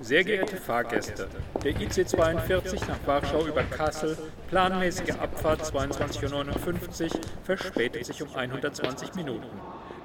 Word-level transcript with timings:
Sehr 0.00 0.24
geehrte 0.24 0.56
Fahrgäste, 0.56 1.28
der 1.62 1.80
IC 1.80 2.08
42 2.08 2.80
nach 2.88 2.98
Warschau 3.06 3.46
über 3.46 3.62
Kassel, 3.62 4.18
planmäßige 4.48 5.12
Abfahrt 5.12 5.62
22.59 5.62 7.04
Uhr, 7.04 7.20
verspätet 7.44 8.04
sich 8.04 8.22
um 8.22 8.34
120 8.34 9.14
Minuten. 9.14 9.46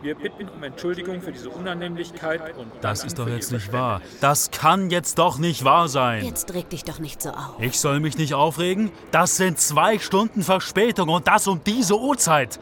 Wir 0.01 0.15
bitten 0.15 0.47
um 0.47 0.63
Entschuldigung 0.63 1.21
für 1.21 1.33
diese 1.33 1.49
Unannehmlichkeit 1.49 2.55
und. 2.57 2.71
Das 2.79 3.03
ist 3.03 3.19
doch 3.19 3.27
jetzt 3.27 3.51
nicht 3.51 3.73
wahr. 3.73 4.01
Das 4.21 4.49
kann 4.49 4.89
jetzt 4.89 5.19
doch 5.19 5.37
nicht 5.37 5.65
wahr 5.65 5.89
sein. 5.89 6.23
Jetzt 6.23 6.53
reg 6.53 6.69
dich 6.69 6.85
doch 6.85 6.99
nicht 6.99 7.21
so 7.21 7.31
auf. 7.31 7.59
Ich 7.59 7.77
soll 7.77 7.99
mich 7.99 8.17
nicht 8.17 8.33
aufregen? 8.33 8.93
Das 9.11 9.35
sind 9.35 9.59
zwei 9.59 9.99
Stunden 9.99 10.41
Verspätung 10.41 11.09
und 11.09 11.27
das 11.27 11.47
um 11.47 11.61
diese 11.65 11.99
Uhrzeit. 11.99 12.59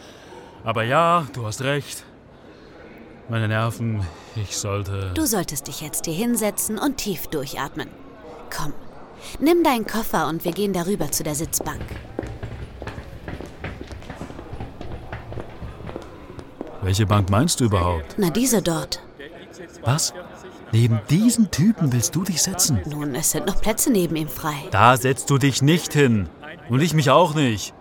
Aber 0.63 0.83
ja, 0.83 1.27
du 1.33 1.45
hast 1.45 1.61
recht. 1.61 2.03
Meine 3.29 3.49
Nerven, 3.49 4.01
ich 4.35 4.55
sollte. 4.55 5.11
Du 5.13 5.25
solltest 5.25 5.67
dich 5.67 5.81
jetzt 5.81 6.05
hier 6.05 6.13
hinsetzen 6.13 6.77
und 6.77 6.95
tief 6.95 7.27
durchatmen. 7.27 7.89
Komm, 8.55 8.73
nimm 9.39 9.63
deinen 9.63 9.85
Koffer 9.85 10.27
und 10.27 10.45
wir 10.45 10.53
gehen 10.53 10.71
darüber 10.71 11.11
zu 11.11 11.23
der 11.23 11.35
Sitzbank. 11.35 11.81
Welche 16.81 17.05
Bank 17.05 17.29
meinst 17.29 17.59
du 17.59 17.65
überhaupt? 17.65 18.15
Na, 18.17 18.29
diese 18.29 18.61
dort. 18.61 19.01
Was? 19.83 20.13
Neben 20.71 21.01
diesen 21.09 21.51
Typen 21.51 21.91
willst 21.91 22.15
du 22.15 22.23
dich 22.23 22.41
setzen? 22.41 22.79
Nun, 22.85 23.13
es 23.13 23.31
sind 23.31 23.45
noch 23.45 23.59
Plätze 23.59 23.91
neben 23.91 24.15
ihm 24.15 24.29
frei. 24.29 24.55
Da 24.71 24.95
setzt 24.95 25.29
du 25.29 25.37
dich 25.37 25.61
nicht 25.61 25.91
hin. 25.91 26.29
Und 26.69 26.81
ich 26.81 26.93
mich 26.93 27.09
auch 27.09 27.35
nicht. 27.35 27.73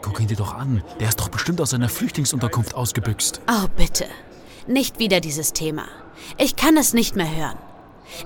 Guck 0.00 0.20
ihn 0.20 0.28
dir 0.28 0.36
doch 0.36 0.54
an. 0.54 0.84
Der 1.00 1.08
ist 1.08 1.18
doch 1.18 1.28
bestimmt 1.28 1.60
aus 1.60 1.70
seiner 1.70 1.88
Flüchtlingsunterkunft 1.88 2.74
ausgebüxt. 2.74 3.40
Oh, 3.48 3.66
bitte. 3.76 4.06
Nicht 4.66 4.98
wieder 4.98 5.20
dieses 5.20 5.52
Thema. 5.52 5.84
Ich 6.38 6.56
kann 6.56 6.76
es 6.76 6.92
nicht 6.94 7.16
mehr 7.16 7.34
hören. 7.34 7.58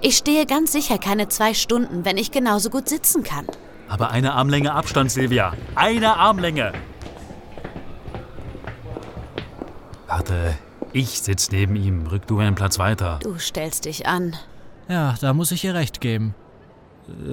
Ich 0.00 0.16
stehe 0.16 0.46
ganz 0.46 0.72
sicher 0.72 0.98
keine 0.98 1.28
zwei 1.28 1.54
Stunden, 1.54 2.04
wenn 2.04 2.16
ich 2.16 2.30
genauso 2.30 2.70
gut 2.70 2.88
sitzen 2.88 3.22
kann. 3.22 3.46
Aber 3.88 4.10
eine 4.10 4.34
Armlänge 4.34 4.72
Abstand, 4.74 5.10
Silvia. 5.10 5.54
Eine 5.74 6.16
Armlänge. 6.16 6.72
Warte, 10.08 10.58
ich 10.92 11.20
sitz 11.20 11.50
neben 11.50 11.76
ihm. 11.76 12.06
Rück 12.06 12.26
du 12.26 12.38
einen 12.38 12.54
Platz 12.54 12.78
weiter. 12.78 13.18
Du 13.22 13.38
stellst 13.38 13.84
dich 13.84 14.06
an. 14.06 14.36
Ja, 14.88 15.14
da 15.20 15.32
muss 15.34 15.52
ich 15.52 15.64
ihr 15.64 15.74
recht 15.74 16.00
geben. 16.00 16.34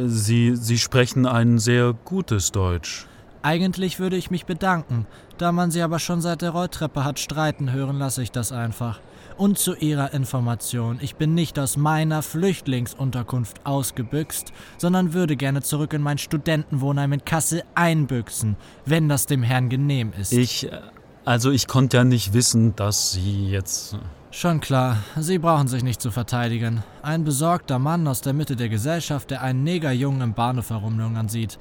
Sie, 0.06 0.56
Sie 0.56 0.78
sprechen 0.78 1.26
ein 1.26 1.58
sehr 1.60 1.94
gutes 1.94 2.52
Deutsch. 2.52 3.08
Eigentlich 3.42 4.00
würde 4.00 4.16
ich 4.16 4.32
mich 4.32 4.45
bedanken. 4.45 5.08
Da 5.44 5.52
man 5.52 5.72
sie 5.72 5.81
aber 5.81 5.99
schon 5.99 6.22
seit 6.22 6.41
der 6.41 6.52
Rolltreppe 6.52 7.03
hat 7.03 7.19
streiten 7.19 7.73
hören, 7.73 7.99
lasse 7.99 8.23
ich 8.23 8.31
das 8.31 8.53
einfach. 8.53 9.02
Und 9.36 9.58
zu 9.58 9.75
Ihrer 9.75 10.13
Information, 10.13 10.99
ich 11.02 11.17
bin 11.17 11.33
nicht 11.33 11.59
aus 11.59 11.75
meiner 11.75 12.22
Flüchtlingsunterkunft 12.22 13.66
ausgebüxt, 13.66 14.53
sondern 14.77 15.11
würde 15.11 15.36
gerne 15.36 15.61
zurück 15.61 15.91
in 15.91 16.02
mein 16.02 16.17
Studentenwohnheim 16.17 17.11
in 17.11 17.25
Kassel 17.25 17.64
einbüchsen, 17.75 18.55
wenn 18.86 19.09
das 19.09 19.25
dem 19.25 19.44
Herrn 19.44 19.67
genehm 19.67 20.14
ist. 20.17 20.31
Ich, 20.31 20.71
äh, 20.71 20.80
also 21.25 21.52
ich 21.52 21.67
konnte 21.67 21.97
ja 21.97 22.05
nicht 22.05 22.31
wissen, 22.31 22.73
dass 22.77 23.11
Sie 23.11 23.49
jetzt... 23.49 23.97
Schon 24.31 24.61
klar, 24.61 24.99
Sie 25.19 25.39
brauchen 25.39 25.67
sich 25.67 25.83
nicht 25.83 26.02
zu 26.02 26.09
verteidigen. 26.09 26.83
Ein 27.02 27.25
besorgter 27.25 27.80
Mann 27.80 28.08
aus 28.08 28.21
der 28.21 28.31
Mitte 28.31 28.55
der 28.55 28.69
Gesellschaft, 28.69 29.30
der 29.30 29.41
einen 29.41 29.66
Negerjungen 29.66 30.21
im 30.21 30.33
Bahnhof 30.36 30.69
herumlungern 30.69 31.27
sieht. 31.27 31.59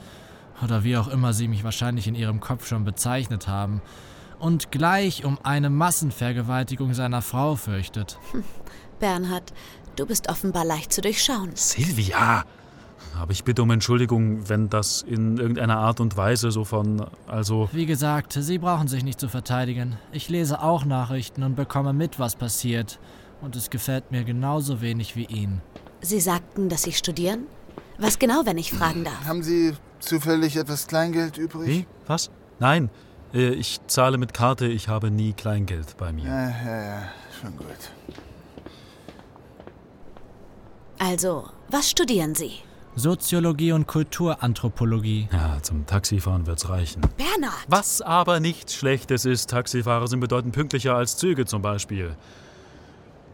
Oder 0.63 0.85
wie 0.85 0.97
auch 0.97 1.09
immer 1.09 1.33
Sie 1.33 1.49
mich 1.49 1.65
wahrscheinlich 1.65 2.07
in 2.07 2.15
Ihrem 2.15 2.41
Kopf 2.41 2.67
schon 2.67 2.85
bezeichnet 2.85 3.49
haben. 3.49 3.83
Und 4.39 4.73
gleich 4.73 5.25
um 5.25 5.39
eine 5.43 5.71
Massenvergewaltigung 5.71 6.95
seiner 6.95 7.23
Frau 7.23 7.57
fürchtet. 7.57 8.19
Bernhard, 9.01 9.53
du 9.97 10.07
bist 10.07 10.29
offenbar 10.29 10.65
leicht 10.65 10.93
zu 10.93 11.01
durchschauen. 11.01 11.51
Silvia! 11.55 12.45
Aber 13.19 13.33
ich 13.33 13.45
bitte 13.45 13.63
um 13.63 13.71
Entschuldigung, 13.71 14.49
wenn 14.49 14.69
das 14.69 15.03
in 15.03 15.37
irgendeiner 15.37 15.79
Art 15.79 16.01
und 16.01 16.17
Weise 16.17 16.51
so 16.51 16.65
von. 16.65 17.05
Also. 17.27 17.69
Wie 17.73 17.87
gesagt, 17.87 18.33
Sie 18.33 18.59
brauchen 18.59 18.89
sich 18.89 19.05
nicht 19.05 19.21
zu 19.21 19.28
verteidigen. 19.28 19.99
Ich 20.12 20.28
lese 20.28 20.62
auch 20.62 20.84
Nachrichten 20.84 21.43
und 21.43 21.55
bekomme 21.55 21.93
mit, 21.93 22.19
was 22.19 22.37
passiert. 22.37 22.99
Und 23.41 23.56
es 23.56 23.71
gefällt 23.71 24.12
mir 24.12 24.25
genauso 24.25 24.81
wenig 24.81 25.15
wie 25.17 25.27
Ihnen. 25.27 25.61
Sie 26.01 26.21
sagten, 26.21 26.69
dass 26.69 26.84
Sie 26.84 26.93
studieren? 26.93 27.47
Was 27.99 28.19
genau, 28.19 28.43
wenn 28.45 28.59
ich 28.59 28.72
fragen 28.72 29.05
darf? 29.05 29.25
Haben 29.25 29.43
Sie 29.43 29.75
zufällig 30.03 30.57
etwas 30.57 30.87
Kleingeld 30.87 31.39
übrig? 31.39 31.69
Wie? 31.69 31.87
Was? 32.07 32.31
Nein. 32.59 32.91
Äh, 33.33 33.51
Ich 33.55 33.81
zahle 33.87 34.19
mit 34.19 34.35
Karte, 34.35 34.67
ich 34.67 34.89
habe 34.89 35.11
nie 35.11 35.33
Kleingeld 35.33 35.97
bei 35.97 36.13
mir. 36.13 36.25
Ja, 36.25 36.49
ja, 36.51 36.83
ja, 36.85 37.03
schon 37.41 37.57
gut. 37.57 37.67
Also, 40.99 41.49
was 41.69 41.91
studieren 41.91 42.35
Sie? 42.35 42.53
Soziologie 42.95 43.73
und 43.73 43.87
Kulturanthropologie. 43.87 45.29
Ja, 45.33 45.59
zum 45.63 45.87
Taxifahren 45.87 46.47
wird's 46.47 46.69
reichen. 46.69 47.01
Bernhard! 47.17 47.65
Was 47.67 48.03
aber 48.03 48.39
nichts 48.39 48.75
Schlechtes 48.75 49.25
ist, 49.25 49.49
Taxifahrer 49.49 50.07
sind 50.09 50.21
bedeutend 50.21 50.55
pünktlicher 50.55 50.95
als 50.95 51.17
Züge 51.17 51.47
zum 51.47 51.63
Beispiel. 51.63 52.15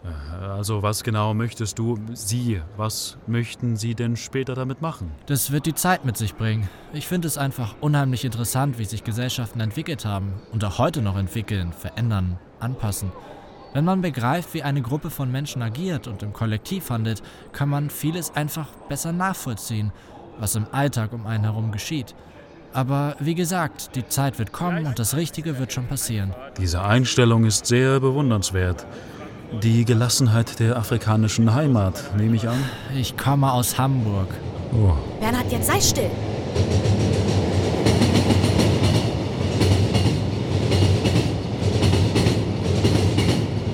Äh, 0.05 0.45
Also, 0.45 0.83
was 0.83 1.05
genau 1.05 1.35
möchtest 1.35 1.79
du, 1.79 1.99
Sie, 2.15 2.61
was 2.77 3.17
möchten 3.27 3.77
Sie 3.77 3.95
denn 3.95 4.17
später 4.17 4.55
damit 4.55 4.81
machen? 4.83 5.13
Das 5.27 5.53
wird 5.53 5.67
die 5.67 5.75
Zeit 5.75 6.05
mit 6.05 6.17
sich 6.17 6.35
bringen. 6.35 6.69
Ich 6.93 7.07
finde 7.07 7.29
es 7.29 7.39
einfach 7.39 7.75
unheimlich 7.81 8.25
interessant, 8.25 8.79
wie 8.79 8.85
sich 8.85 9.05
Gesellschaften 9.05 9.61
entwickelt 9.61 10.05
haben 10.05 10.35
und 10.53 10.65
auch 10.65 10.79
heute 10.79 11.03
noch 11.03 11.17
entwickeln, 11.17 11.73
verändern, 11.73 12.39
anpassen. 12.61 13.13
Wenn 13.75 13.85
man 13.85 14.01
begreift, 14.01 14.55
wie 14.55 14.63
eine 14.63 14.81
Gruppe 14.83 15.11
von 15.11 15.31
Menschen 15.31 15.63
agiert 15.63 16.07
und 16.09 16.23
im 16.23 16.33
Kollektiv 16.33 16.91
handelt, 16.91 17.23
kann 17.53 17.69
man 17.69 17.91
vieles 17.91 18.35
einfach 18.35 18.69
besser 18.89 19.13
nachvollziehen, 19.13 19.93
was 20.41 20.57
im 20.57 20.67
Alltag 20.73 21.13
um 21.13 21.27
einen 21.27 21.45
herum 21.45 21.71
geschieht. 21.71 22.15
Aber 22.73 23.17
wie 23.21 23.35
gesagt, 23.35 23.95
die 23.97 24.07
Zeit 24.09 24.39
wird 24.39 24.53
kommen 24.53 24.87
und 24.87 24.99
das 24.99 25.17
Richtige 25.17 25.59
wird 25.59 25.73
schon 25.73 25.87
passieren. 25.87 26.35
Diese 26.59 26.83
Einstellung 26.83 27.45
ist 27.45 27.67
sehr 27.67 28.01
bewundernswert. 28.01 28.87
Die 29.51 29.87
Gelassenheit 29.87 30.61
der 30.61 30.77
afrikanischen 30.77 31.55
Heimat, 31.55 32.15
nehme 32.17 32.37
ich 32.37 32.47
an. 32.47 32.63
Ich 32.95 33.17
komme 33.17 33.51
aus 33.51 33.79
Hamburg. 33.79 34.29
Oh. 34.75 34.93
Bernhard, 35.21 35.51
jetzt 35.51 35.67
sei 35.67 35.81
still! 35.81 36.11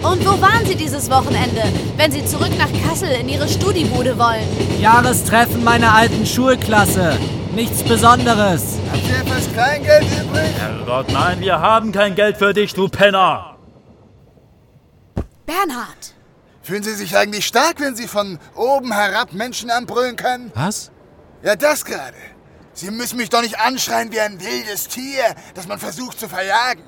Und 0.02 0.24
wo 0.24 0.40
waren 0.40 0.64
Sie 0.64 0.76
dieses 0.76 1.10
Wochenende, 1.10 1.62
wenn 1.96 2.12
Sie 2.12 2.24
zurück 2.24 2.52
nach 2.56 2.70
Kassel 2.88 3.08
in 3.20 3.28
Ihre 3.28 3.48
Studibude 3.48 4.16
wollen? 4.16 4.46
Jahrestreffen 4.80 5.64
meiner 5.64 5.92
alten 5.92 6.24
Schulklasse. 6.24 7.18
Nichts 7.54 7.82
Besonderes. 7.82 8.78
Habt 8.92 9.02
ihr 9.08 9.16
etwas 9.16 9.52
Kleingeld 9.52 10.04
übrig? 10.04 10.54
Herrgott, 10.56 11.12
nein, 11.12 11.40
wir 11.40 11.60
haben 11.60 11.90
kein 11.90 12.14
Geld 12.14 12.36
für 12.36 12.54
dich, 12.54 12.74
du 12.74 12.88
Penner! 12.88 13.53
Bernhard! 15.46 16.14
Fühlen 16.62 16.82
Sie 16.82 16.94
sich 16.94 17.16
eigentlich 17.16 17.46
stark, 17.46 17.78
wenn 17.80 17.94
Sie 17.94 18.08
von 18.08 18.38
oben 18.54 18.92
herab 18.92 19.32
Menschen 19.32 19.70
anbrüllen 19.70 20.16
können? 20.16 20.50
Was? 20.54 20.90
Ja, 21.42 21.56
das 21.56 21.84
gerade. 21.84 22.16
Sie 22.72 22.90
müssen 22.90 23.18
mich 23.18 23.28
doch 23.28 23.42
nicht 23.42 23.60
anschreien 23.60 24.10
wie 24.10 24.20
ein 24.20 24.40
wildes 24.40 24.88
Tier, 24.88 25.34
das 25.54 25.68
man 25.68 25.78
versucht 25.78 26.18
zu 26.18 26.28
verjagen. 26.28 26.82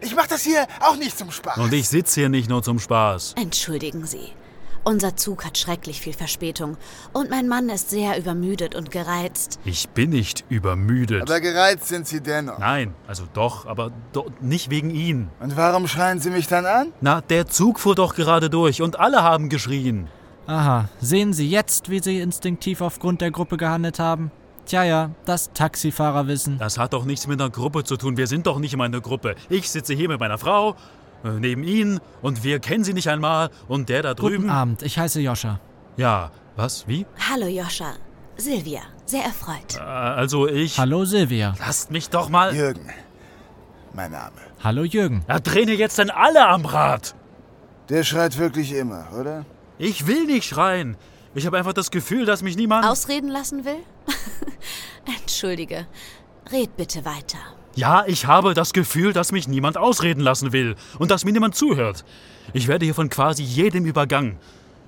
Ich 0.00 0.16
mach 0.16 0.26
das 0.26 0.42
hier 0.42 0.66
auch 0.80 0.96
nicht 0.96 1.16
zum 1.16 1.30
Spaß. 1.30 1.58
Und 1.58 1.72
ich 1.72 1.88
sitze 1.88 2.20
hier 2.20 2.28
nicht 2.28 2.50
nur 2.50 2.62
zum 2.62 2.80
Spaß. 2.80 3.34
Entschuldigen 3.36 4.04
Sie. 4.04 4.32
Unser 4.84 5.14
Zug 5.16 5.44
hat 5.44 5.58
schrecklich 5.58 6.00
viel 6.00 6.12
Verspätung 6.12 6.76
und 7.12 7.30
mein 7.30 7.46
Mann 7.46 7.68
ist 7.68 7.90
sehr 7.90 8.18
übermüdet 8.18 8.74
und 8.74 8.90
gereizt. 8.90 9.60
Ich 9.64 9.88
bin 9.90 10.10
nicht 10.10 10.44
übermüdet. 10.48 11.22
Aber 11.22 11.40
gereizt 11.40 11.86
sind 11.86 12.08
Sie 12.08 12.20
dennoch. 12.20 12.58
Nein, 12.58 12.92
also 13.06 13.22
doch, 13.32 13.66
aber 13.66 13.92
do 14.12 14.26
nicht 14.40 14.70
wegen 14.70 14.90
ihn. 14.90 15.28
Und 15.38 15.56
warum 15.56 15.86
schreien 15.86 16.18
Sie 16.18 16.30
mich 16.30 16.48
dann 16.48 16.66
an? 16.66 16.92
Na, 17.00 17.20
der 17.20 17.46
Zug 17.46 17.78
fuhr 17.78 17.94
doch 17.94 18.16
gerade 18.16 18.50
durch 18.50 18.82
und 18.82 18.98
alle 18.98 19.22
haben 19.22 19.48
geschrien. 19.48 20.08
Aha, 20.48 20.88
sehen 21.00 21.32
Sie 21.32 21.48
jetzt, 21.48 21.88
wie 21.88 22.02
Sie 22.02 22.18
instinktiv 22.18 22.80
aufgrund 22.80 23.20
der 23.20 23.30
Gruppe 23.30 23.58
gehandelt 23.58 24.00
haben? 24.00 24.32
Tja, 24.66 24.82
ja, 24.82 25.10
das 25.24 25.52
Taxifahrerwissen. 25.52 26.58
Das 26.58 26.78
hat 26.78 26.92
doch 26.92 27.04
nichts 27.04 27.28
mit 27.28 27.40
einer 27.40 27.50
Gruppe 27.50 27.84
zu 27.84 27.96
tun. 27.96 28.16
Wir 28.16 28.26
sind 28.26 28.48
doch 28.48 28.58
nicht 28.58 28.74
in 28.74 28.80
einer 28.80 29.00
Gruppe. 29.00 29.36
Ich 29.48 29.70
sitze 29.70 29.94
hier 29.94 30.08
mit 30.08 30.18
meiner 30.18 30.38
Frau, 30.38 30.74
neben 31.24 31.62
Ihnen 31.64 32.00
und 32.20 32.44
wir 32.44 32.58
kennen 32.58 32.84
sie 32.84 32.92
nicht 32.92 33.08
einmal 33.08 33.50
und 33.68 33.88
der 33.88 34.02
da 34.02 34.14
drüben. 34.14 34.36
Guten 34.42 34.50
Abend, 34.50 34.82
ich 34.82 34.98
heiße 34.98 35.20
Joscha. 35.20 35.60
Ja, 35.96 36.30
was? 36.56 36.86
Wie? 36.88 37.06
Hallo 37.30 37.46
Joscha. 37.46 37.94
Silvia, 38.36 38.80
sehr 39.04 39.24
erfreut. 39.24 39.76
Äh, 39.76 39.80
also 39.80 40.48
ich. 40.48 40.78
Hallo 40.78 41.04
Silvia. 41.04 41.54
Lasst 41.58 41.90
mich 41.90 42.10
doch 42.10 42.28
mal. 42.28 42.54
Jürgen. 42.54 42.90
Mein 43.92 44.10
Name. 44.12 44.32
Hallo 44.64 44.84
Jürgen. 44.84 45.22
Da 45.28 45.38
drehen 45.38 45.68
hier 45.68 45.76
jetzt 45.76 45.98
denn 45.98 46.10
alle 46.10 46.46
am 46.46 46.64
Rad. 46.64 47.14
Der 47.88 48.04
schreit 48.04 48.38
wirklich 48.38 48.72
immer, 48.72 49.06
oder? 49.18 49.44
Ich 49.78 50.06
will 50.06 50.24
nicht 50.26 50.48
schreien. 50.48 50.96
Ich 51.34 51.46
habe 51.46 51.58
einfach 51.58 51.72
das 51.72 51.90
Gefühl, 51.90 52.24
dass 52.24 52.42
mich 52.42 52.56
niemand. 52.56 52.86
Ausreden 52.86 53.28
lassen 53.28 53.64
will? 53.64 53.78
Entschuldige. 55.20 55.86
Red 56.50 56.76
bitte 56.76 57.04
weiter. 57.04 57.38
Ja, 57.74 58.04
ich 58.06 58.26
habe 58.26 58.54
das 58.54 58.72
Gefühl, 58.72 59.12
dass 59.12 59.32
mich 59.32 59.48
niemand 59.48 59.78
ausreden 59.78 60.20
lassen 60.20 60.52
will 60.52 60.76
und 60.98 61.10
dass 61.10 61.24
mir 61.24 61.32
niemand 61.32 61.54
zuhört. 61.54 62.04
Ich 62.52 62.68
werde 62.68 62.84
hier 62.84 62.94
von 62.94 63.08
quasi 63.08 63.42
jedem 63.42 63.86
übergangen. 63.86 64.36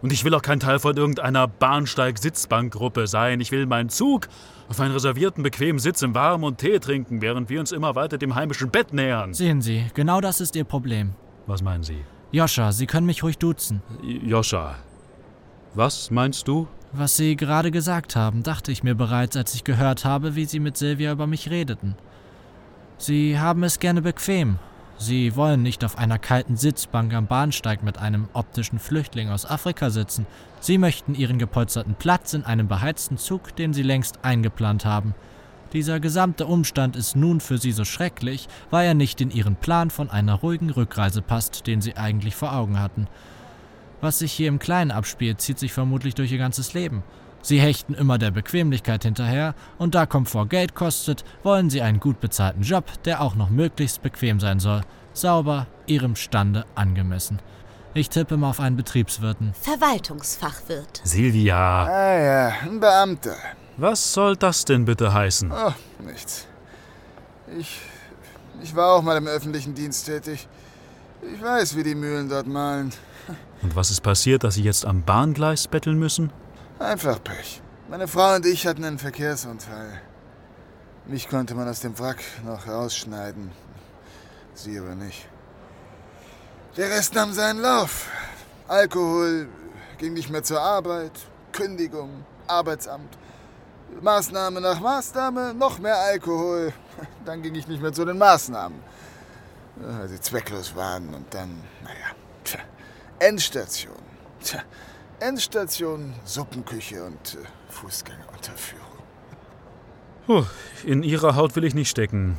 Und 0.02 0.12
ich 0.12 0.22
will 0.22 0.34
auch 0.34 0.42
kein 0.42 0.60
Teil 0.60 0.78
von 0.80 0.94
irgendeiner 0.94 1.48
Bahnsteig-Sitzbankgruppe 1.48 3.06
sein. 3.06 3.40
Ich 3.40 3.52
will 3.52 3.64
meinen 3.64 3.88
Zug 3.88 4.28
auf 4.68 4.78
einen 4.78 4.92
reservierten, 4.92 5.42
bequemen 5.42 5.78
Sitz 5.78 6.02
im 6.02 6.14
Warmen 6.14 6.44
und 6.44 6.58
Tee 6.58 6.78
trinken, 6.78 7.22
während 7.22 7.48
wir 7.48 7.58
uns 7.58 7.72
immer 7.72 7.94
weiter 7.94 8.18
dem 8.18 8.34
heimischen 8.34 8.70
Bett 8.70 8.92
nähern. 8.92 9.32
Sehen 9.32 9.62
Sie, 9.62 9.86
genau 9.94 10.20
das 10.20 10.42
ist 10.42 10.56
Ihr 10.56 10.64
Problem. 10.64 11.14
Was 11.46 11.62
meinen 11.62 11.84
Sie? 11.84 12.04
Joscha, 12.32 12.72
Sie 12.72 12.86
können 12.86 13.06
mich 13.06 13.22
ruhig 13.22 13.38
duzen. 13.38 13.82
Joscha. 14.02 14.74
Was 15.72 16.10
meinst 16.10 16.48
du? 16.48 16.68
Was 16.92 17.16
Sie 17.16 17.34
gerade 17.34 17.70
gesagt 17.70 18.14
haben, 18.14 18.42
dachte 18.42 18.72
ich 18.72 18.82
mir 18.82 18.94
bereits, 18.94 19.36
als 19.38 19.54
ich 19.54 19.64
gehört 19.64 20.04
habe, 20.04 20.34
wie 20.34 20.44
Sie 20.44 20.60
mit 20.60 20.76
Silvia 20.76 21.12
über 21.12 21.26
mich 21.26 21.48
redeten. 21.48 21.96
Sie 22.98 23.38
haben 23.38 23.64
es 23.64 23.80
gerne 23.80 24.02
bequem. 24.02 24.58
Sie 24.96 25.34
wollen 25.34 25.62
nicht 25.62 25.84
auf 25.84 25.98
einer 25.98 26.18
kalten 26.18 26.56
Sitzbank 26.56 27.12
am 27.12 27.26
Bahnsteig 27.26 27.82
mit 27.82 27.98
einem 27.98 28.28
optischen 28.32 28.78
Flüchtling 28.78 29.28
aus 29.28 29.44
Afrika 29.44 29.90
sitzen. 29.90 30.26
Sie 30.60 30.78
möchten 30.78 31.14
Ihren 31.14 31.38
gepolsterten 31.38 31.96
Platz 31.96 32.32
in 32.32 32.44
einem 32.44 32.68
beheizten 32.68 33.18
Zug, 33.18 33.56
den 33.56 33.74
Sie 33.74 33.82
längst 33.82 34.20
eingeplant 34.22 34.84
haben. 34.84 35.14
Dieser 35.72 35.98
gesamte 35.98 36.46
Umstand 36.46 36.94
ist 36.94 37.16
nun 37.16 37.40
für 37.40 37.58
Sie 37.58 37.72
so 37.72 37.84
schrecklich, 37.84 38.46
weil 38.70 38.86
er 38.86 38.94
nicht 38.94 39.20
in 39.20 39.32
Ihren 39.32 39.56
Plan 39.56 39.90
von 39.90 40.08
einer 40.08 40.34
ruhigen 40.34 40.70
Rückreise 40.70 41.20
passt, 41.20 41.66
den 41.66 41.80
Sie 41.80 41.96
eigentlich 41.96 42.36
vor 42.36 42.54
Augen 42.54 42.78
hatten. 42.78 43.08
Was 44.00 44.20
sich 44.20 44.32
hier 44.32 44.48
im 44.48 44.60
Kleinen 44.60 44.92
abspielt, 44.92 45.40
zieht 45.40 45.58
sich 45.58 45.72
vermutlich 45.72 46.14
durch 46.14 46.30
Ihr 46.30 46.38
ganzes 46.38 46.74
Leben. 46.74 47.02
Sie 47.44 47.60
hechten 47.60 47.92
immer 47.92 48.16
der 48.16 48.30
Bequemlichkeit 48.30 49.02
hinterher, 49.02 49.54
und 49.76 49.94
da 49.94 50.06
Komfort 50.06 50.46
Geld 50.46 50.74
kostet, 50.74 51.24
wollen 51.42 51.68
Sie 51.68 51.82
einen 51.82 52.00
gut 52.00 52.18
bezahlten 52.18 52.62
Job, 52.62 52.86
der 53.04 53.20
auch 53.20 53.34
noch 53.34 53.50
möglichst 53.50 54.00
bequem 54.00 54.40
sein 54.40 54.60
soll. 54.60 54.80
Sauber, 55.12 55.66
Ihrem 55.86 56.16
Stande 56.16 56.64
angemessen. 56.74 57.40
Ich 57.92 58.08
tippe 58.08 58.38
mal 58.38 58.48
auf 58.48 58.60
einen 58.60 58.76
Betriebswirten. 58.76 59.52
Verwaltungsfachwirt. 59.60 61.02
Silvia. 61.04 61.84
Ah 61.84 62.18
ja, 62.18 62.52
ein 62.62 62.80
Beamter. 62.80 63.36
Was 63.76 64.14
soll 64.14 64.36
das 64.36 64.64
denn 64.64 64.86
bitte 64.86 65.12
heißen? 65.12 65.52
Oh, 65.52 65.74
nichts. 66.02 66.46
Ich. 67.58 67.78
Ich 68.62 68.74
war 68.74 68.94
auch 68.94 69.02
mal 69.02 69.18
im 69.18 69.26
öffentlichen 69.26 69.74
Dienst 69.74 70.06
tätig. 70.06 70.48
Ich 71.20 71.42
weiß, 71.42 71.76
wie 71.76 71.82
die 71.82 71.94
Mühlen 71.94 72.26
dort 72.30 72.46
malen. 72.46 72.90
Und 73.60 73.76
was 73.76 73.90
ist 73.90 74.00
passiert, 74.00 74.44
dass 74.44 74.54
Sie 74.54 74.62
jetzt 74.62 74.86
am 74.86 75.02
Bahngleis 75.02 75.68
betteln 75.68 75.98
müssen? 75.98 76.32
Einfach 76.78 77.22
Pech. 77.22 77.62
Meine 77.88 78.08
Frau 78.08 78.34
und 78.34 78.44
ich 78.46 78.66
hatten 78.66 78.84
einen 78.84 78.98
Verkehrsunfall. 78.98 80.00
Mich 81.06 81.28
konnte 81.28 81.54
man 81.54 81.68
aus 81.68 81.80
dem 81.80 81.96
Wrack 81.98 82.22
noch 82.44 82.66
rausschneiden. 82.66 83.52
Sie 84.54 84.78
aber 84.78 84.96
nicht. 84.96 85.28
Der 86.76 86.90
Rest 86.90 87.14
nahm 87.14 87.32
seinen 87.32 87.60
Lauf. 87.60 88.08
Alkohol, 88.66 89.48
ging 89.98 90.14
nicht 90.14 90.30
mehr 90.30 90.42
zur 90.42 90.60
Arbeit, 90.60 91.12
Kündigung, 91.52 92.24
Arbeitsamt. 92.48 93.18
Maßnahme 94.00 94.60
nach 94.60 94.80
Maßnahme, 94.80 95.54
noch 95.54 95.78
mehr 95.78 95.96
Alkohol. 95.96 96.72
Dann 97.24 97.42
ging 97.42 97.54
ich 97.54 97.68
nicht 97.68 97.82
mehr 97.82 97.92
zu 97.92 98.04
den 98.04 98.18
Maßnahmen, 98.18 98.80
weil 99.76 100.08
sie 100.08 100.20
zwecklos 100.20 100.74
waren. 100.74 101.14
Und 101.14 101.32
dann, 101.32 101.62
naja, 101.82 102.14
tja, 102.42 102.60
Endstation. 103.20 103.94
Tja, 104.42 104.62
Endstation, 105.24 106.12
Suppenküche 106.26 107.02
und 107.02 107.34
äh, 107.34 107.72
Fußgängerunterführung. 107.72 108.84
Puh, 110.26 110.44
in 110.84 111.02
Ihrer 111.02 111.34
Haut 111.34 111.56
will 111.56 111.64
ich 111.64 111.74
nicht 111.74 111.88
stecken. 111.88 112.36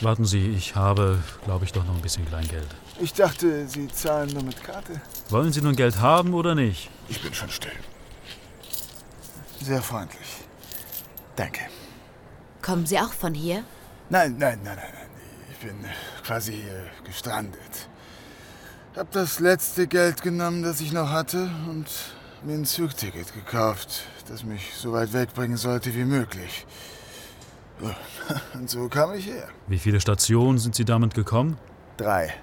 Warten 0.00 0.24
Sie, 0.24 0.48
ich 0.50 0.74
habe, 0.74 1.22
glaube 1.44 1.64
ich, 1.64 1.72
doch 1.72 1.84
noch 1.84 1.94
ein 1.94 2.02
bisschen 2.02 2.26
Kleingeld. 2.26 2.66
Ich 2.98 3.12
dachte, 3.12 3.68
Sie 3.68 3.86
zahlen 3.86 4.30
nur 4.30 4.42
mit 4.42 4.60
Karte. 4.64 5.00
Wollen 5.30 5.52
Sie 5.52 5.62
nun 5.62 5.76
Geld 5.76 6.00
haben 6.00 6.34
oder 6.34 6.56
nicht? 6.56 6.90
Ich 7.08 7.22
bin 7.22 7.32
schon 7.32 7.50
still. 7.50 7.70
Sehr 9.60 9.80
freundlich. 9.80 10.44
Danke. 11.36 11.60
Kommen 12.62 12.84
Sie 12.84 12.98
auch 12.98 13.12
von 13.12 13.32
hier? 13.32 13.62
Nein, 14.10 14.36
nein, 14.38 14.58
nein, 14.64 14.76
nein, 14.76 14.92
nein. 14.92 15.08
Ich 15.52 15.58
bin 15.58 15.84
äh, 15.84 15.88
quasi 16.26 16.54
äh, 16.54 17.04
gestrandet. 17.04 17.88
Hab 18.94 19.10
das 19.12 19.40
letzte 19.40 19.86
Geld 19.86 20.22
genommen, 20.22 20.62
das 20.62 20.80
ich 20.80 20.92
noch 20.92 21.08
hatte 21.10 21.50
und 21.68 21.86
mir 22.42 22.54
ein 22.54 22.66
Zugticket 22.66 23.32
gekauft, 23.32 24.02
das 24.28 24.44
mich 24.44 24.74
so 24.76 24.92
weit 24.92 25.12
wegbringen 25.14 25.56
sollte 25.56 25.94
wie 25.94 26.04
möglich. 26.04 26.66
Und 28.54 28.68
so 28.68 28.88
kam 28.88 29.14
ich 29.14 29.26
her. 29.26 29.48
Wie 29.66 29.78
viele 29.78 30.00
Stationen 30.00 30.58
sind 30.58 30.74
Sie 30.74 30.84
damit 30.84 31.14
gekommen? 31.14 31.58
Drei. 31.96 32.34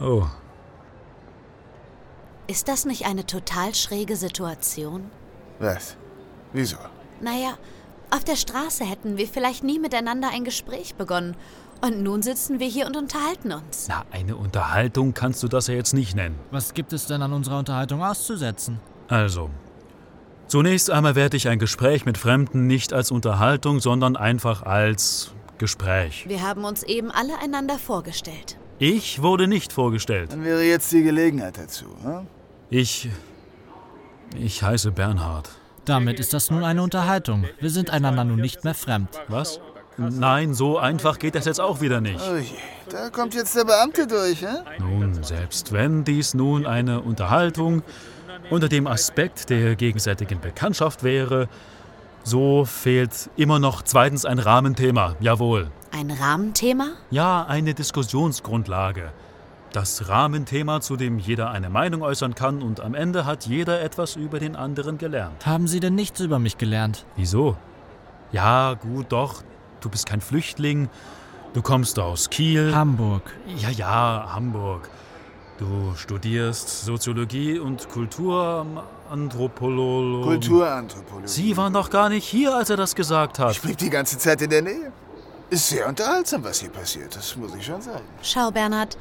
Oh, 0.00 0.26
Ist 2.46 2.66
das 2.66 2.84
nicht 2.86 3.04
eine 3.06 3.26
total 3.26 3.74
schräge 3.74 4.16
Situation? 4.16 5.10
Was? 5.58 5.96
Wieso? 6.52 6.78
Naja, 7.20 7.58
auf 8.10 8.24
der 8.24 8.34
Straße 8.34 8.84
hätten 8.84 9.18
wir 9.18 9.28
vielleicht 9.28 9.62
nie 9.62 9.78
miteinander 9.78 10.30
ein 10.32 10.42
Gespräch 10.44 10.94
begonnen. 10.96 11.36
Und 11.82 12.02
nun 12.02 12.22
sitzen 12.22 12.60
wir 12.60 12.66
hier 12.66 12.86
und 12.86 12.96
unterhalten 12.96 13.52
uns. 13.52 13.86
na, 13.88 14.04
eine 14.10 14.36
Unterhaltung 14.36 15.14
kannst 15.14 15.42
du 15.42 15.48
das 15.48 15.66
ja 15.66 15.74
jetzt 15.74 15.94
nicht 15.94 16.14
nennen. 16.14 16.38
Was 16.50 16.74
gibt 16.74 16.92
es 16.92 17.06
denn 17.06 17.22
an 17.22 17.32
unserer 17.32 17.58
Unterhaltung 17.58 18.02
auszusetzen? 18.02 18.80
Also, 19.08 19.50
zunächst 20.46 20.90
einmal 20.90 21.14
werde 21.14 21.36
ich 21.36 21.48
ein 21.48 21.58
Gespräch 21.58 22.04
mit 22.04 22.18
Fremden 22.18 22.66
nicht 22.66 22.92
als 22.92 23.10
Unterhaltung, 23.10 23.80
sondern 23.80 24.16
einfach 24.16 24.62
als 24.62 25.32
Gespräch. 25.58 26.24
Wir 26.28 26.42
haben 26.42 26.64
uns 26.64 26.82
eben 26.82 27.10
alle 27.10 27.38
einander 27.38 27.78
vorgestellt. 27.78 28.58
Ich 28.78 29.22
wurde 29.22 29.46
nicht 29.46 29.72
vorgestellt. 29.72 30.32
Dann 30.32 30.44
wäre 30.44 30.62
jetzt 30.62 30.92
die 30.92 31.02
Gelegenheit 31.02 31.58
dazu. 31.58 31.86
Hm? 32.02 32.26
Ich. 32.70 33.08
Ich 34.38 34.62
heiße 34.62 34.92
Bernhard. 34.92 35.50
Damit 35.84 36.20
ist 36.20 36.32
das 36.32 36.50
nun 36.50 36.62
eine 36.62 36.82
Unterhaltung. 36.82 37.46
Wir 37.58 37.70
sind 37.70 37.90
einander 37.90 38.24
nun 38.24 38.40
nicht 38.40 38.64
mehr 38.64 38.74
fremd. 38.74 39.08
Was? 39.28 39.60
Nein, 40.08 40.54
so 40.54 40.78
einfach 40.78 41.18
geht 41.18 41.34
das 41.34 41.44
jetzt 41.44 41.60
auch 41.60 41.80
wieder 41.80 42.00
nicht. 42.00 42.20
Oh 42.20 42.36
je, 42.36 42.46
da 42.88 43.10
kommt 43.10 43.34
jetzt 43.34 43.54
der 43.54 43.64
Beamte 43.64 44.06
durch, 44.06 44.40
hä? 44.42 44.62
Nun, 44.78 45.22
selbst 45.22 45.72
wenn 45.72 46.04
dies 46.04 46.32
nun 46.32 46.66
eine 46.66 47.00
Unterhaltung 47.00 47.82
unter 48.48 48.68
dem 48.68 48.86
Aspekt 48.86 49.50
der 49.50 49.76
gegenseitigen 49.76 50.40
Bekanntschaft 50.40 51.02
wäre, 51.02 51.48
so 52.24 52.64
fehlt 52.64 53.30
immer 53.36 53.58
noch 53.58 53.82
zweitens 53.82 54.24
ein 54.24 54.38
Rahmenthema. 54.38 55.16
Jawohl. 55.20 55.70
Ein 55.92 56.10
Rahmenthema? 56.10 56.92
Ja, 57.10 57.44
eine 57.46 57.74
Diskussionsgrundlage. 57.74 59.12
Das 59.72 60.08
Rahmenthema, 60.08 60.80
zu 60.80 60.96
dem 60.96 61.18
jeder 61.18 61.50
eine 61.50 61.70
Meinung 61.70 62.02
äußern 62.02 62.34
kann 62.34 62.62
und 62.62 62.80
am 62.80 62.94
Ende 62.94 63.24
hat 63.24 63.46
jeder 63.46 63.82
etwas 63.82 64.16
über 64.16 64.40
den 64.40 64.56
anderen 64.56 64.98
gelernt. 64.98 65.46
Haben 65.46 65.68
Sie 65.68 65.78
denn 65.78 65.94
nichts 65.94 66.20
über 66.20 66.38
mich 66.38 66.58
gelernt? 66.58 67.04
Wieso? 67.16 67.56
Ja, 68.32 68.74
gut, 68.74 69.06
doch. 69.10 69.42
Du 69.80 69.88
bist 69.88 70.06
kein 70.06 70.20
Flüchtling. 70.20 70.88
Du 71.52 71.62
kommst 71.62 71.98
aus 71.98 72.30
Kiel. 72.30 72.74
Hamburg. 72.74 73.22
Ja, 73.56 73.70
ja, 73.70 74.30
Hamburg. 74.34 74.88
Du 75.58 75.94
studierst 75.96 76.84
Soziologie 76.84 77.58
und 77.58 77.88
Kulturanthropologie. 77.88 80.24
Kulturanthropologie. 80.24 81.28
Sie 81.28 81.56
waren 81.56 81.72
doch 81.72 81.90
gar 81.90 82.08
nicht 82.08 82.24
hier, 82.24 82.54
als 82.54 82.70
er 82.70 82.76
das 82.76 82.94
gesagt 82.94 83.38
hat. 83.38 83.52
Ich 83.52 83.60
blieb 83.60 83.78
die 83.78 83.90
ganze 83.90 84.16
Zeit 84.16 84.40
in 84.40 84.50
der 84.50 84.62
Nähe. 84.62 84.92
Ist 85.50 85.68
sehr 85.68 85.88
unterhaltsam, 85.88 86.44
was 86.44 86.60
hier 86.60 86.70
passiert, 86.70 87.16
das 87.16 87.36
muss 87.36 87.52
ich 87.56 87.66
schon 87.66 87.82
sagen. 87.82 88.04
Schau, 88.22 88.52
Bernhard, 88.52 88.96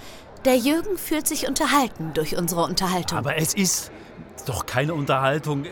der 0.46 0.58
Jürgen 0.58 0.98
fühlt 0.98 1.28
sich 1.28 1.48
unterhalten 1.48 2.12
durch 2.16 2.36
unsere 2.36 2.64
Unterhaltung. 2.64 3.20
Aber 3.20 3.38
es 3.38 3.54
ist 3.54 3.92
doch 4.46 4.66
keine 4.66 4.94
Unterhaltung. 4.94 5.66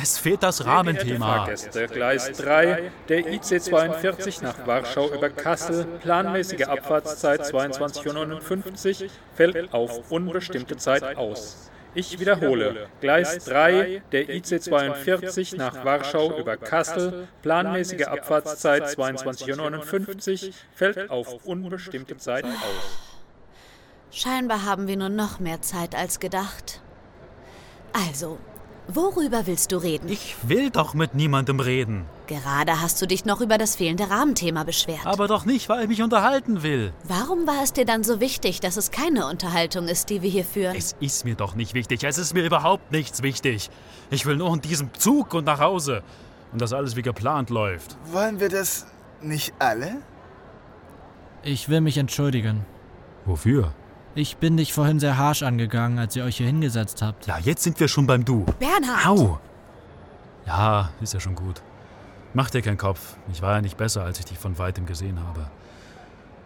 Es 0.00 0.18
fehlt 0.18 0.42
das 0.42 0.64
Rahmenthema. 0.64 1.44
Fahrgäste, 1.44 1.86
Gleis 1.88 2.32
3, 2.32 2.90
der 3.08 3.32
IC 3.32 3.62
42 3.62 4.42
nach 4.42 4.66
Warschau 4.66 5.08
über 5.10 5.30
Kassel, 5.30 5.86
planmäßige 6.02 6.64
Abfahrtszeit 6.64 7.42
22.59 7.42 9.04
Uhr, 9.04 9.10
fällt 9.34 9.72
auf 9.72 10.10
unbestimmte 10.10 10.76
Zeit 10.76 11.16
aus. 11.16 11.70
Ich 11.94 12.18
wiederhole, 12.18 12.88
Gleis 13.00 13.44
3, 13.44 14.02
der 14.12 14.30
IC 14.30 14.62
42 14.62 15.56
nach 15.56 15.84
Warschau 15.84 16.38
über 16.38 16.56
Kassel, 16.56 17.28
planmäßige 17.42 18.04
Abfahrtszeit 18.06 18.84
22.59 18.84 20.46
Uhr, 20.46 20.54
fällt 20.74 21.10
auf 21.10 21.44
unbestimmte 21.44 22.16
Zeit 22.16 22.44
aus. 22.44 23.12
Scheinbar 24.10 24.64
haben 24.64 24.88
wir 24.88 24.96
nur 24.96 25.10
noch 25.10 25.38
mehr 25.38 25.60
Zeit 25.60 25.94
als 25.94 26.18
gedacht. 26.18 26.80
Also, 27.92 28.38
worüber 28.88 29.46
willst 29.46 29.72
du 29.72 29.76
reden? 29.76 30.08
Ich 30.08 30.36
will 30.42 30.70
doch 30.70 30.94
mit 30.94 31.14
niemandem 31.14 31.60
reden. 31.60 32.06
Gerade 32.26 32.80
hast 32.80 33.00
du 33.02 33.06
dich 33.06 33.24
noch 33.24 33.40
über 33.40 33.58
das 33.58 33.76
fehlende 33.76 34.08
Rahmenthema 34.08 34.64
beschwert. 34.64 35.04
Aber 35.04 35.28
doch 35.28 35.44
nicht, 35.44 35.68
weil 35.68 35.82
ich 35.82 35.88
mich 35.88 36.02
unterhalten 36.02 36.62
will. 36.62 36.92
Warum 37.04 37.46
war 37.46 37.62
es 37.62 37.72
dir 37.72 37.84
dann 37.84 38.04
so 38.04 38.20
wichtig, 38.20 38.60
dass 38.60 38.76
es 38.76 38.90
keine 38.90 39.26
Unterhaltung 39.26 39.88
ist, 39.88 40.08
die 40.08 40.22
wir 40.22 40.30
hier 40.30 40.44
führen? 40.44 40.74
Es 40.76 40.96
ist 41.00 41.24
mir 41.24 41.34
doch 41.34 41.54
nicht 41.54 41.74
wichtig. 41.74 42.04
Es 42.04 42.18
ist 42.18 42.32
mir 42.32 42.44
überhaupt 42.44 42.90
nichts 42.92 43.22
wichtig. 43.22 43.70
Ich 44.10 44.24
will 44.24 44.36
nur 44.36 44.52
in 44.54 44.60
diesem 44.60 44.94
Zug 44.94 45.34
und 45.34 45.44
nach 45.44 45.60
Hause. 45.60 46.02
Und 46.52 46.60
dass 46.60 46.72
alles 46.72 46.96
wie 46.96 47.02
geplant 47.02 47.50
läuft. 47.50 47.96
Wollen 48.10 48.40
wir 48.40 48.48
das 48.48 48.86
nicht 49.20 49.52
alle? 49.58 49.98
Ich 51.42 51.68
will 51.68 51.80
mich 51.80 51.98
entschuldigen. 51.98 52.64
Wofür? 53.24 53.72
Ich 54.14 54.36
bin 54.36 54.58
dich 54.58 54.74
vorhin 54.74 55.00
sehr 55.00 55.16
harsh 55.16 55.42
angegangen, 55.42 55.98
als 55.98 56.14
ihr 56.16 56.24
euch 56.24 56.36
hier 56.36 56.46
hingesetzt 56.46 57.00
habt. 57.00 57.26
Ja, 57.26 57.38
jetzt 57.38 57.62
sind 57.62 57.80
wir 57.80 57.88
schon 57.88 58.06
beim 58.06 58.26
Du. 58.26 58.44
Bernhard! 58.58 59.06
Au! 59.06 59.38
Ja, 60.46 60.90
ist 61.00 61.14
ja 61.14 61.20
schon 61.20 61.34
gut. 61.34 61.62
Mach 62.34 62.50
dir 62.50 62.60
keinen 62.60 62.76
Kopf. 62.76 63.16
Ich 63.32 63.40
war 63.40 63.54
ja 63.54 63.62
nicht 63.62 63.78
besser, 63.78 64.04
als 64.04 64.18
ich 64.18 64.26
dich 64.26 64.38
von 64.38 64.58
weitem 64.58 64.84
gesehen 64.84 65.18
habe. 65.20 65.50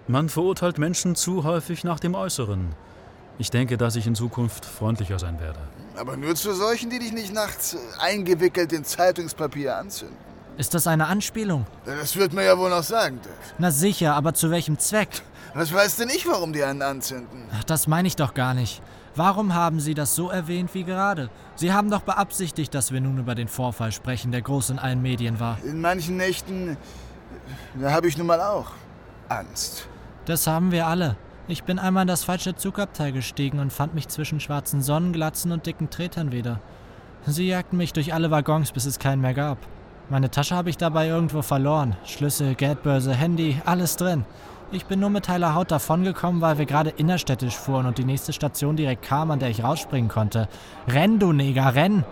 Man 0.07 0.29
verurteilt 0.29 0.79
Menschen 0.79 1.17
zu 1.17 1.43
häufig 1.43 1.83
nach 1.83 1.99
dem 1.99 2.15
Äußeren. 2.15 2.69
Ich 3.39 3.51
denke, 3.51 3.77
dass 3.77 3.97
ich 3.97 4.07
in 4.07 4.15
Zukunft 4.15 4.65
freundlicher 4.65 5.19
sein 5.19 5.41
werde. 5.41 5.59
Aber 5.97 6.17
nur 6.17 6.37
zu 6.37 6.55
solchen, 6.55 6.91
die 6.91 7.01
dich 7.01 7.13
nicht 7.13 7.35
nachts 7.35 7.77
eingewickelt 7.99 8.73
in 8.73 8.85
Zeitungspapier 8.85 9.77
anzünden. 9.77 10.17
Ist 10.59 10.73
das 10.75 10.87
eine 10.87 11.07
Anspielung? 11.07 11.67
Das 11.85 12.17
wird 12.17 12.33
mir 12.33 12.45
ja 12.45 12.57
wohl 12.57 12.71
noch 12.71 12.83
sagen, 12.83 13.21
Dave. 13.23 13.35
Na 13.59 13.71
sicher, 13.71 14.15
aber 14.15 14.33
zu 14.33 14.51
welchem 14.51 14.79
Zweck? 14.79 15.23
Was 15.55 15.73
weißt 15.73 16.01
denn 16.01 16.09
ich, 16.09 16.27
warum 16.27 16.53
die 16.53 16.63
einen 16.63 16.83
anzünden? 16.83 17.45
Ach, 17.53 17.65
das 17.65 17.87
meine 17.87 18.09
ich 18.09 18.17
doch 18.17 18.35
gar 18.35 18.55
nicht. 18.55 18.83
Warum 19.15 19.55
haben 19.55 19.81
Sie 19.81 19.95
das 19.95 20.15
so 20.15 20.29
erwähnt 20.29 20.75
wie 20.75 20.85
gerade? 20.85 21.31
Sie 21.55 21.73
haben 21.73 21.91
doch 21.91 22.03
beabsichtigt, 22.03 22.75
dass 22.75 22.93
wir 22.93 23.01
nun 23.01 23.19
über 23.19 23.35
den 23.35 23.49
Vorfall 23.49 23.93
sprechen, 23.93 24.33
der 24.33 24.43
groß 24.43 24.71
in 24.71 24.79
allen 24.79 25.01
Medien 25.01 25.41
war. 25.41 25.59
In 25.65 25.81
manchen 25.81 26.19
Nächten, 26.19 26.71
äh, 26.71 26.77
da 27.81 27.93
habe 27.93 28.09
ich 28.09 28.19
nun 28.19 28.27
mal 28.27 28.41
auch 28.41 28.73
Angst. 29.29 29.89
Das 30.27 30.47
haben 30.47 30.71
wir 30.73 30.87
alle. 30.87 31.17
Ich 31.49 31.65
bin 31.65 31.79
einmal 31.79 32.03
in 32.03 32.09
das 32.09 32.25
falsche 32.25 32.57
Zugabteil 32.57 33.13
gestiegen 33.13 33.59
und 33.59 33.73
fand 33.73 33.95
mich 33.95 34.09
zwischen 34.09 34.41
schwarzen 34.41 34.83
Sonnenglatzen 34.83 35.53
und 35.53 35.65
dicken 35.65 35.89
Tretern 35.91 36.33
wieder. 36.33 36.61
Sie 37.27 37.47
jagten 37.47 37.77
mich 37.77 37.93
durch 37.93 38.13
alle 38.13 38.31
Waggons, 38.31 38.73
bis 38.73 38.85
es 38.85 38.99
keinen 38.99 39.23
mehr 39.23 39.35
gab. 39.35 39.59
Meine 40.09 40.31
Tasche 40.31 40.55
habe 40.55 40.71
ich 40.71 40.77
dabei 40.77 41.09
irgendwo 41.09 41.43
verloren. 41.43 41.97
Schlüssel, 42.05 42.55
Geldbörse, 42.55 43.13
Handy, 43.13 43.61
alles 43.65 43.97
drin. 43.97 44.25
Ich 44.71 44.87
bin 44.87 45.01
nur 45.01 45.11
mit 45.11 45.29
heiler 45.29 45.55
Haut 45.57 45.73
davongekommen, 45.73 46.41
weil 46.41 46.59
wir 46.59 46.65
gerade 46.65 46.91
innerstädtisch 46.91 47.57
fuhren 47.57 47.87
und 47.87 47.99
die 47.99 48.05
nächste 48.05 48.33
Station 48.33 48.77
direkt 48.77 49.03
kam, 49.03 49.33
an 49.33 49.41
der 49.41 49.51
ich 49.51 49.65
rausspringen 49.65 50.09
konnte. 50.09 50.49
Renn, 50.87 51.19
du 51.19 51.33
Neger, 51.33 51.75
renn! 51.75 52.05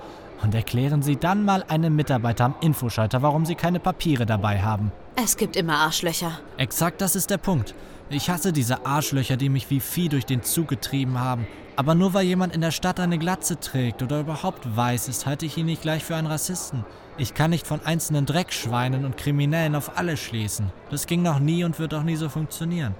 Und 0.42 0.56
erklären 0.56 1.02
Sie 1.02 1.16
dann 1.16 1.44
mal 1.44 1.64
einem 1.68 1.94
Mitarbeiter 1.94 2.46
am 2.46 2.54
Infoschalter, 2.60 3.22
warum 3.22 3.46
Sie 3.46 3.54
keine 3.54 3.78
Papiere 3.78 4.26
dabei 4.26 4.60
haben. 4.60 4.90
Es 5.16 5.37
gibt 5.37 5.56
immer 5.56 5.78
Arschlöcher. 5.78 6.40
Exakt 6.56 7.00
das 7.00 7.14
ist 7.14 7.30
der 7.30 7.38
Punkt. 7.38 7.75
Ich 8.11 8.30
hasse 8.30 8.52
diese 8.52 8.85
Arschlöcher, 8.85 9.37
die 9.37 9.49
mich 9.49 9.71
wie 9.71 9.80
Vieh 9.80 10.09
durch 10.09 10.26
den 10.26 10.42
Zug 10.42 10.68
getrieben 10.68 11.21
haben. 11.21 11.47
Aber 11.76 11.94
nur 11.94 12.14
weil 12.14 12.25
jemand 12.25 12.54
in 12.54 12.61
der 12.61 12.71
Stadt 12.71 13.00
eine 13.00 13.18
Glatze 13.18 13.59
trägt 13.59 14.02
oder 14.02 14.21
überhaupt 14.21 14.76
weiß 14.76 15.09
ist, 15.09 15.26
halte 15.26 15.47
ich 15.47 15.56
ihn 15.56 15.66
nicht 15.66 15.83
gleich 15.83 16.04
für 16.04 16.14
einen 16.14 16.26
Rassisten. 16.26 16.85
Ich 17.16 17.35
kann 17.35 17.50
nicht 17.50 17.66
von 17.66 17.80
einzelnen 17.85 18.26
Dreckschweinen 18.26 19.04
und 19.04 19.16
Kriminellen 19.16 19.75
auf 19.75 19.99
alle 19.99 20.16
schließen. 20.16 20.73
Das 20.90 21.06
ging 21.06 21.23
noch 21.23 21.38
nie 21.38 21.64
und 21.64 21.78
wird 21.78 21.94
auch 21.94 22.02
nie 22.02 22.16
so 22.16 22.28
funktionieren. 22.28 22.94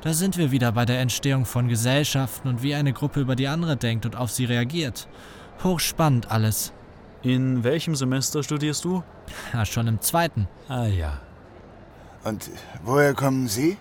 Da 0.00 0.14
sind 0.14 0.36
wir 0.36 0.50
wieder 0.50 0.72
bei 0.72 0.84
der 0.84 1.00
Entstehung 1.00 1.44
von 1.44 1.68
Gesellschaften 1.68 2.48
und 2.48 2.62
wie 2.62 2.74
eine 2.74 2.92
Gruppe 2.92 3.20
über 3.20 3.36
die 3.36 3.46
andere 3.46 3.76
denkt 3.76 4.06
und 4.06 4.16
auf 4.16 4.30
sie 4.30 4.46
reagiert. 4.46 5.06
Hochspannend 5.62 6.30
alles. 6.30 6.72
In 7.22 7.62
welchem 7.62 7.94
Semester 7.94 8.42
studierst 8.42 8.84
du? 8.84 9.04
Ja, 9.52 9.64
schon 9.64 9.86
im 9.86 10.00
zweiten. 10.00 10.48
Ah 10.68 10.86
ja. 10.86 11.20
Und 12.24 12.50
woher 12.84 13.14
kommen 13.14 13.48
Sie? 13.48 13.76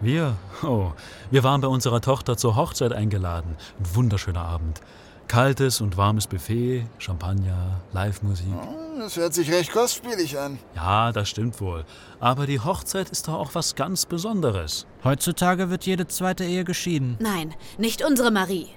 Wir? 0.00 0.36
Oh, 0.62 0.92
wir 1.30 1.44
waren 1.44 1.60
bei 1.60 1.68
unserer 1.68 2.00
Tochter 2.00 2.36
zur 2.36 2.56
Hochzeit 2.56 2.92
eingeladen. 2.92 3.56
Ein 3.78 3.94
wunderschöner 3.96 4.44
Abend. 4.44 4.80
Kaltes 5.28 5.80
und 5.80 5.96
warmes 5.96 6.26
Buffet, 6.26 6.84
Champagner, 6.98 7.80
Live-Musik. 7.92 8.46
Hm, 8.48 8.98
Das 8.98 9.16
hört 9.16 9.32
sich 9.32 9.50
recht 9.50 9.72
kostspielig 9.72 10.38
an. 10.38 10.58
Ja, 10.74 11.10
das 11.12 11.28
stimmt 11.28 11.60
wohl. 11.60 11.84
Aber 12.20 12.46
die 12.46 12.60
Hochzeit 12.60 13.08
ist 13.10 13.28
doch 13.28 13.34
auch 13.34 13.54
was 13.54 13.74
ganz 13.74 14.04
Besonderes. 14.04 14.86
Heutzutage 15.04 15.70
wird 15.70 15.86
jede 15.86 16.06
zweite 16.06 16.44
Ehe 16.44 16.64
geschieden. 16.64 17.16
Nein, 17.20 17.54
nicht 17.78 18.04
unsere 18.04 18.30
Marie. 18.30 18.68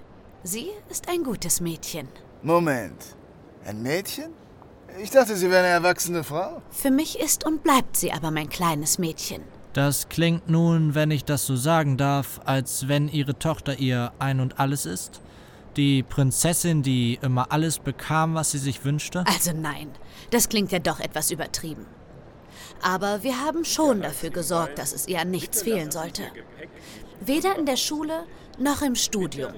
Sie 0.43 0.67
ist 0.89 1.09
ein 1.09 1.23
gutes 1.23 1.59
Mädchen. 1.59 2.07
Moment. 2.43 3.15
Ein 3.65 3.81
Mädchen? 3.81 4.31
Ich 5.01 5.11
dachte, 5.11 5.35
Sie 5.35 5.49
wären 5.49 5.65
eine 5.65 5.73
erwachsene 5.73 6.23
Frau. 6.23 6.61
Für 6.71 6.91
mich 6.91 7.19
ist 7.19 7.45
und 7.45 7.63
bleibt 7.63 7.97
sie 7.97 8.11
aber 8.11 8.31
mein 8.31 8.49
kleines 8.49 8.97
Mädchen. 8.97 9.41
Das 9.73 10.07
klingt 10.07 10.49
nun, 10.49 10.95
wenn 10.95 11.11
ich 11.11 11.25
das 11.25 11.45
so 11.45 11.55
sagen 11.57 11.97
darf, 11.97 12.39
als 12.45 12.87
wenn 12.87 13.09
ihre 13.09 13.37
Tochter 13.37 13.77
ihr 13.77 14.13
ein 14.19 14.39
und 14.39 14.59
alles 14.59 14.85
ist. 14.85 15.21
Die 15.75 16.03
Prinzessin, 16.03 16.81
die 16.81 17.19
immer 17.21 17.51
alles 17.51 17.79
bekam, 17.79 18.35
was 18.35 18.51
sie 18.51 18.57
sich 18.57 18.85
wünschte. 18.85 19.25
Also 19.27 19.51
nein, 19.51 19.89
das 20.31 20.47
klingt 20.47 20.71
ja 20.71 20.79
doch 20.79 21.01
etwas 21.01 21.29
übertrieben. 21.31 21.85
Aber 22.81 23.23
wir 23.23 23.43
haben 23.43 23.65
schon 23.65 24.01
dafür 24.01 24.29
gesorgt, 24.29 24.77
dass 24.77 24.93
es 24.93 25.07
ihr 25.07 25.19
an 25.19 25.31
nichts 25.31 25.61
fehlen 25.63 25.91
sollte. 25.91 26.23
Weder 27.19 27.57
in 27.57 27.65
der 27.65 27.77
Schule 27.77 28.23
noch 28.57 28.81
im 28.81 28.95
Studium. 28.95 29.51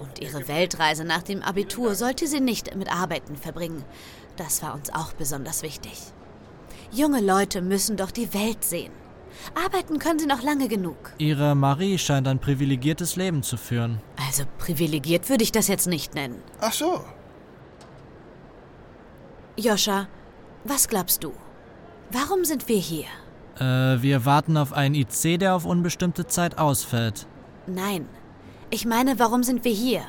Und 0.00 0.20
ihre 0.20 0.48
Weltreise 0.48 1.04
nach 1.04 1.22
dem 1.22 1.42
Abitur 1.42 1.94
sollte 1.94 2.26
sie 2.26 2.40
nicht 2.40 2.74
mit 2.74 2.90
Arbeiten 2.90 3.36
verbringen. 3.36 3.84
Das 4.36 4.62
war 4.62 4.74
uns 4.74 4.90
auch 4.90 5.12
besonders 5.12 5.62
wichtig. 5.62 6.00
Junge 6.92 7.20
Leute 7.20 7.62
müssen 7.62 7.96
doch 7.96 8.10
die 8.10 8.32
Welt 8.32 8.64
sehen. 8.64 8.92
Arbeiten 9.54 9.98
können 9.98 10.18
sie 10.18 10.26
noch 10.26 10.42
lange 10.42 10.68
genug. 10.68 11.12
Ihre 11.18 11.54
Marie 11.54 11.98
scheint 11.98 12.26
ein 12.28 12.38
privilegiertes 12.38 13.16
Leben 13.16 13.42
zu 13.42 13.56
führen. 13.56 14.00
Also 14.26 14.44
privilegiert 14.58 15.28
würde 15.28 15.44
ich 15.44 15.52
das 15.52 15.68
jetzt 15.68 15.86
nicht 15.86 16.14
nennen. 16.14 16.42
Ach 16.60 16.72
so. 16.72 17.04
Joscha, 19.56 20.08
was 20.64 20.88
glaubst 20.88 21.22
du? 21.24 21.32
Warum 22.10 22.44
sind 22.44 22.68
wir 22.68 22.78
hier? 22.78 23.06
Äh, 23.58 24.02
wir 24.02 24.24
warten 24.24 24.56
auf 24.56 24.72
einen 24.72 24.94
IC, 24.94 25.38
der 25.38 25.54
auf 25.54 25.64
unbestimmte 25.64 26.26
Zeit 26.26 26.58
ausfällt. 26.58 27.26
Nein, 27.66 28.08
ich 28.70 28.84
meine, 28.84 29.18
warum 29.18 29.42
sind 29.42 29.64
wir 29.64 29.72
hier? 29.72 30.02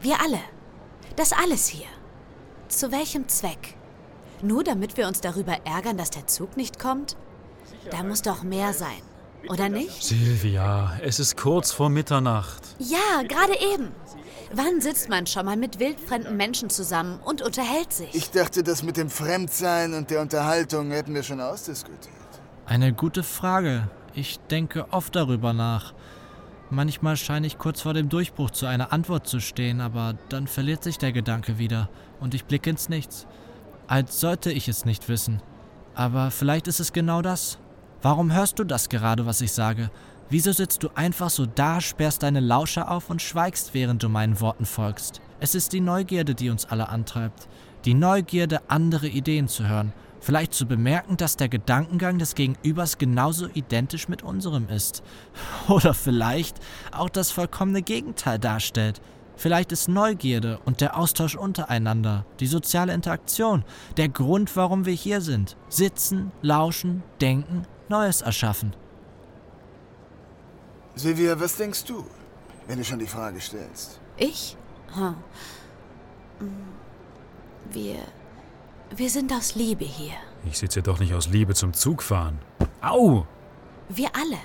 Wir 0.00 0.20
alle. 0.20 0.40
Das 1.16 1.32
alles 1.32 1.66
hier. 1.66 1.86
Zu 2.68 2.92
welchem 2.92 3.28
Zweck? 3.28 3.74
Nur 4.42 4.62
damit 4.62 4.96
wir 4.96 5.08
uns 5.08 5.20
darüber 5.20 5.56
ärgern, 5.64 5.96
dass 5.96 6.10
der 6.10 6.26
Zug 6.26 6.56
nicht 6.56 6.78
kommt? 6.78 7.16
Da 7.90 8.02
muss 8.02 8.22
doch 8.22 8.42
mehr 8.42 8.74
sein, 8.74 9.00
oder 9.48 9.68
nicht? 9.68 10.02
Silvia, 10.02 10.98
es 11.02 11.18
ist 11.18 11.36
kurz 11.36 11.72
vor 11.72 11.88
Mitternacht. 11.88 12.62
Ja, 12.78 13.22
gerade 13.26 13.54
eben. 13.74 13.88
Wann 14.52 14.80
sitzt 14.80 15.08
man 15.08 15.26
schon 15.26 15.46
mal 15.46 15.56
mit 15.56 15.78
wildfremden 15.78 16.36
Menschen 16.36 16.70
zusammen 16.70 17.18
und 17.24 17.42
unterhält 17.42 17.92
sich? 17.92 18.14
Ich 18.14 18.30
dachte, 18.30 18.62
das 18.62 18.82
mit 18.82 18.96
dem 18.96 19.10
Fremdsein 19.10 19.94
und 19.94 20.10
der 20.10 20.20
Unterhaltung 20.20 20.90
hätten 20.90 21.14
wir 21.14 21.22
schon 21.22 21.40
ausdiskutiert. 21.40 22.14
Eine 22.66 22.92
gute 22.92 23.22
Frage. 23.22 23.88
Ich 24.14 24.38
denke 24.50 24.86
oft 24.90 25.16
darüber 25.16 25.52
nach. 25.52 25.94
Manchmal 26.70 27.16
scheine 27.16 27.46
ich 27.46 27.56
kurz 27.56 27.80
vor 27.80 27.94
dem 27.94 28.10
Durchbruch 28.10 28.50
zu 28.50 28.66
einer 28.66 28.92
Antwort 28.92 29.26
zu 29.26 29.40
stehen, 29.40 29.80
aber 29.80 30.14
dann 30.28 30.46
verliert 30.46 30.84
sich 30.84 30.98
der 30.98 31.12
Gedanke 31.12 31.58
wieder 31.58 31.88
und 32.20 32.34
ich 32.34 32.44
blicke 32.44 32.68
ins 32.68 32.90
Nichts. 32.90 33.26
Als 33.86 34.20
sollte 34.20 34.52
ich 34.52 34.68
es 34.68 34.84
nicht 34.84 35.08
wissen. 35.08 35.40
Aber 35.94 36.30
vielleicht 36.30 36.68
ist 36.68 36.78
es 36.78 36.92
genau 36.92 37.22
das. 37.22 37.58
Warum 38.02 38.32
hörst 38.32 38.58
du 38.58 38.64
das 38.64 38.90
gerade, 38.90 39.24
was 39.24 39.40
ich 39.40 39.52
sage? 39.52 39.90
Wieso 40.28 40.52
sitzt 40.52 40.82
du 40.82 40.90
einfach 40.94 41.30
so 41.30 41.46
da, 41.46 41.80
sperrst 41.80 42.22
deine 42.22 42.40
Lauscher 42.40 42.90
auf 42.90 43.08
und 43.08 43.22
schweigst, 43.22 43.72
während 43.72 44.02
du 44.02 44.10
meinen 44.10 44.40
Worten 44.42 44.66
folgst? 44.66 45.22
Es 45.40 45.54
ist 45.54 45.72
die 45.72 45.80
Neugierde, 45.80 46.34
die 46.34 46.50
uns 46.50 46.66
alle 46.66 46.90
antreibt. 46.90 47.48
Die 47.86 47.94
Neugierde, 47.94 48.60
andere 48.68 49.08
Ideen 49.08 49.48
zu 49.48 49.66
hören. 49.66 49.94
Vielleicht 50.20 50.52
zu 50.52 50.66
bemerken, 50.66 51.16
dass 51.16 51.36
der 51.36 51.48
Gedankengang 51.48 52.18
des 52.18 52.34
Gegenübers 52.34 52.98
genauso 52.98 53.46
identisch 53.54 54.08
mit 54.08 54.22
unserem 54.22 54.68
ist. 54.68 55.02
Oder 55.68 55.94
vielleicht 55.94 56.58
auch 56.92 57.08
das 57.08 57.30
vollkommene 57.30 57.82
Gegenteil 57.82 58.38
darstellt. 58.38 59.00
Vielleicht 59.36 59.70
ist 59.70 59.88
Neugierde 59.88 60.58
und 60.64 60.80
der 60.80 60.98
Austausch 60.98 61.36
untereinander, 61.36 62.26
die 62.40 62.48
soziale 62.48 62.92
Interaktion, 62.92 63.64
der 63.96 64.08
Grund, 64.08 64.56
warum 64.56 64.84
wir 64.84 64.94
hier 64.94 65.20
sind. 65.20 65.56
Sitzen, 65.68 66.32
lauschen, 66.42 67.04
denken, 67.20 67.64
Neues 67.88 68.20
erschaffen. 68.20 68.74
Silvia, 70.96 71.38
was 71.38 71.54
denkst 71.54 71.84
du, 71.84 72.04
wenn 72.66 72.78
du 72.78 72.84
schon 72.84 72.98
die 72.98 73.06
Frage 73.06 73.40
stellst? 73.40 74.00
Ich? 74.16 74.56
Hm. 74.94 75.14
Hm. 76.40 76.50
Wir. 77.70 77.98
Wir 78.96 79.10
sind 79.10 79.32
aus 79.32 79.54
Liebe 79.54 79.84
hier. 79.84 80.14
Ich 80.46 80.58
sitze 80.58 80.82
doch 80.82 80.98
nicht 80.98 81.12
aus 81.12 81.28
Liebe 81.28 81.54
zum 81.54 81.74
Zugfahren. 81.74 82.38
Au! 82.80 83.26
Wir 83.90 84.08
alle. 84.14 84.38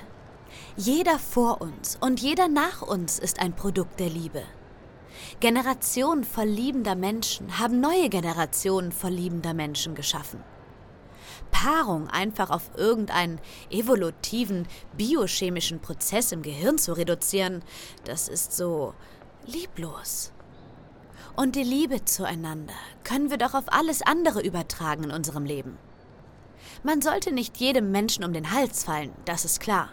Jeder 0.76 1.18
vor 1.18 1.62
uns 1.62 1.98
und 2.02 2.20
jeder 2.20 2.50
nach 2.50 2.82
uns 2.82 3.20
ist 3.20 3.40
ein 3.40 3.56
Produkt 3.56 4.02
der 4.02 4.10
Liebe. 4.10 4.44
Generationen 5.40 6.26
voll 6.26 6.48
liebender 6.48 6.96
Menschen 6.96 7.58
haben 7.58 7.80
neue 7.80 8.10
Generationen 8.10 8.92
voll 8.92 9.12
liebender 9.12 9.54
Menschen 9.54 9.96
geschaffen. 9.96 10.44
Paarung 11.52 12.10
einfach 12.10 12.50
auf 12.50 12.72
irgendeinen 12.76 13.40
evolutiven, 13.70 14.68
biochemischen 14.98 15.80
Prozess 15.80 16.34
im 16.34 16.42
Gehirn 16.42 16.78
zu 16.78 16.94
reduzieren, 16.94 17.64
das 18.04 18.28
ist 18.28 18.52
so 18.52 18.94
lieblos. 19.46 20.33
Und 21.36 21.56
die 21.56 21.64
Liebe 21.64 22.06
zueinander 22.06 22.76
können 23.04 23.32
wir 23.32 23.38
doch 23.38 23.56
auf 23.56 23.66
alles 23.68 24.04
andere 24.04 24.42
übertragen 24.42 25.06
in 25.06 25.12
unserem 25.12 25.46
Leben. 25.46 25.78
Man 26.84 27.02
sollte 27.02 27.32
nicht 27.32 27.58
jedem 27.58 27.92
Menschen 27.92 28.24
um 28.24 28.34
den 28.34 28.52
Hals 28.52 28.84
fallen, 28.84 29.12
das 29.26 29.46
ist 29.46 29.60
klar. 29.60 29.90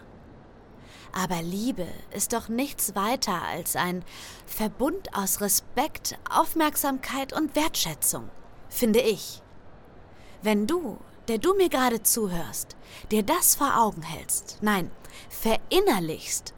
Aber 1.13 1.41
Liebe 1.41 1.87
ist 2.15 2.33
doch 2.33 2.47
nichts 2.47 2.95
weiter 2.95 3.41
als 3.41 3.75
ein 3.75 4.03
Verbund 4.45 5.15
aus 5.15 5.41
Respekt, 5.41 6.17
Aufmerksamkeit 6.29 7.33
und 7.33 7.55
Wertschätzung, 7.55 8.29
finde 8.69 9.01
ich. 9.01 9.41
Wenn 10.41 10.67
du, 10.67 10.97
der 11.27 11.37
du 11.37 11.53
mir 11.55 11.69
gerade 11.69 12.03
zuhörst, 12.03 12.77
dir 13.11 13.23
das 13.23 13.55
vor 13.55 13.77
Augen 13.77 14.03
hältst, 14.03 14.59
nein, 14.61 14.91
verinnerlichst, 15.29 16.53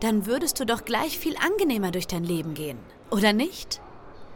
dann 0.00 0.26
würdest 0.26 0.60
du 0.60 0.66
doch 0.66 0.84
gleich 0.84 1.18
viel 1.18 1.36
angenehmer 1.36 1.90
durch 1.90 2.06
dein 2.06 2.24
Leben 2.24 2.54
gehen, 2.54 2.78
oder 3.10 3.32
nicht? 3.32 3.80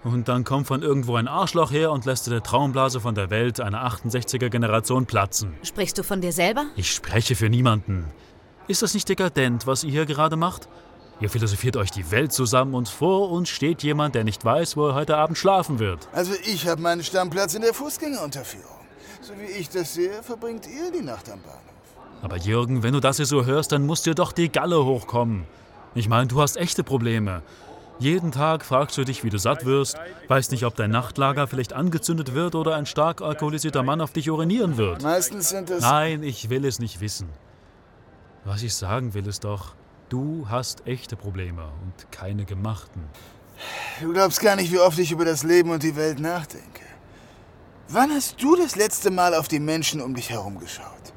Und 0.05 0.27
dann 0.29 0.45
kommt 0.45 0.67
von 0.67 0.83
irgendwo 0.83 1.15
ein 1.15 1.29
Arschloch 1.29 1.71
her 1.71 1.93
und 1.93 2.05
lässt 2.05 2.27
der 2.27 2.43
Traumblase 2.43 3.01
von 3.01 3.15
der 3.15 3.31
Welt 3.31 3.61
einer 3.61 3.87
68er 3.87 4.49
Generation 4.49 5.07
platzen. 5.07 5.55
Sprichst 5.63 5.97
du 5.97 6.03
von 6.03 6.21
dir 6.21 6.33
selber? 6.33 6.67
Ich 6.75 6.93
spreche 6.93 7.37
für 7.37 7.49
niemanden. 7.49 8.07
Ist 8.67 8.83
das 8.83 8.95
nicht 8.95 9.09
dekadent, 9.09 9.67
was 9.67 9.85
ihr 9.85 9.91
hier 9.91 10.07
gerade 10.07 10.37
macht? 10.37 10.69
Ihr 11.21 11.31
philosophiert 11.31 11.77
euch 11.77 11.93
die 11.93 12.11
Welt 12.11 12.33
zusammen 12.33 12.75
und 12.75 12.89
vor 12.89 13.31
uns 13.31 13.49
steht 13.49 13.85
jemand, 13.85 14.17
der 14.17 14.25
nicht 14.25 14.45
weiß, 14.45 14.77
wo 14.77 14.89
er 14.89 14.95
heute 14.95 15.17
Abend 15.17 15.39
schlafen 15.39 15.79
wird. 15.79 16.09
Also 16.13 16.33
ich 16.45 16.67
habe 16.67 16.83
meinen 16.83 17.05
Stammplatz 17.05 17.55
in 17.55 17.63
der 17.63 17.75
Fußgängerunterführung. 17.75 18.67
So 19.21 19.35
wie 19.39 19.53
ich 19.53 19.69
das 19.69 19.95
sehe, 19.95 20.21
verbringt 20.23 20.67
ihr 20.67 20.91
die 20.91 21.05
Nacht 21.05 21.31
am 21.31 21.41
Bahnhof. 21.43 21.61
Aber 22.23 22.39
Jürgen, 22.39 22.83
wenn 22.83 22.93
du 22.93 22.99
das 22.99 23.19
hier 23.19 23.27
so 23.27 23.45
hörst, 23.45 23.71
dann 23.71 23.87
muss 23.87 24.03
dir 24.03 24.15
doch 24.15 24.33
die 24.33 24.49
Galle 24.49 24.85
hochkommen. 24.85 25.45
Ich 25.95 26.09
meine, 26.09 26.27
du 26.27 26.41
hast 26.41 26.57
echte 26.57 26.83
Probleme. 26.83 27.43
Jeden 27.99 28.33
Tag 28.33 28.65
fragst 28.65 28.97
du 28.99 29.05
dich, 29.05 29.23
wie 29.23 29.31
du 29.31 29.39
satt 29.39 29.65
wirst, 29.65 29.97
weißt 30.29 30.51
nicht, 30.51 30.65
ob 30.65 30.75
dein 30.75 30.91
Nachtlager 30.91 31.47
vielleicht 31.47 31.73
angezündet 31.73 32.35
wird 32.35 32.55
oder 32.55 32.75
ein 32.75 32.87
stark 32.87 33.23
alkoholisierter 33.23 33.83
Mann 33.83 34.01
auf 34.01 34.13
dich 34.13 34.31
urinieren 34.31 34.77
wird. 34.77 35.03
Meistens 35.03 35.51
sind 35.51 35.71
es... 35.71 35.83
Nein, 35.83 36.23
ich 36.23 36.51
will 36.51 36.65
es 36.65 36.79
nicht 36.79 37.01
wissen. 37.01 37.29
Was 38.45 38.63
ich 38.63 38.75
sagen 38.75 39.15
will, 39.15 39.27
ist 39.27 39.45
doch, 39.45 39.75
du 40.09 40.47
hast 40.49 40.87
echte 40.87 41.17
Probleme 41.17 41.63
und 41.85 42.11
keine 42.11 42.45
gemachten. 42.45 43.05
Du 44.01 44.13
glaubst 44.13 44.41
gar 44.41 44.57
nicht, 44.57 44.73
wie 44.73 44.81
oft 44.81 44.99
ich 44.99 45.13
über 45.13 45.25
das 45.25 45.45
Leben 45.45 45.71
und 45.71 45.83
die 45.83 45.95
Welt 45.95 46.19
nachdenke. 46.19 46.83
Wann 47.89 48.11
hast 48.11 48.43
du 48.43 48.57
das 48.57 48.75
letzte 48.75 49.11
Mal 49.11 49.35
auf 49.35 49.49
die 49.49 49.61
Menschen 49.61 50.01
um 50.01 50.15
dich 50.15 50.31
herum 50.31 50.59
geschaut? 50.59 51.13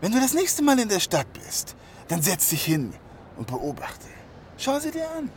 Wenn 0.00 0.12
du 0.12 0.20
das 0.20 0.34
nächste 0.34 0.62
Mal 0.62 0.78
in 0.78 0.88
der 0.88 1.00
Stadt 1.00 1.26
bist, 1.32 1.74
dann 2.06 2.22
setz 2.22 2.50
dich 2.50 2.64
hin 2.64 2.92
und 3.36 3.48
beobachte. 3.48 4.06
Schau 4.58 4.78
sie 4.78 4.90
dir 4.90 5.10
an. 5.16 5.30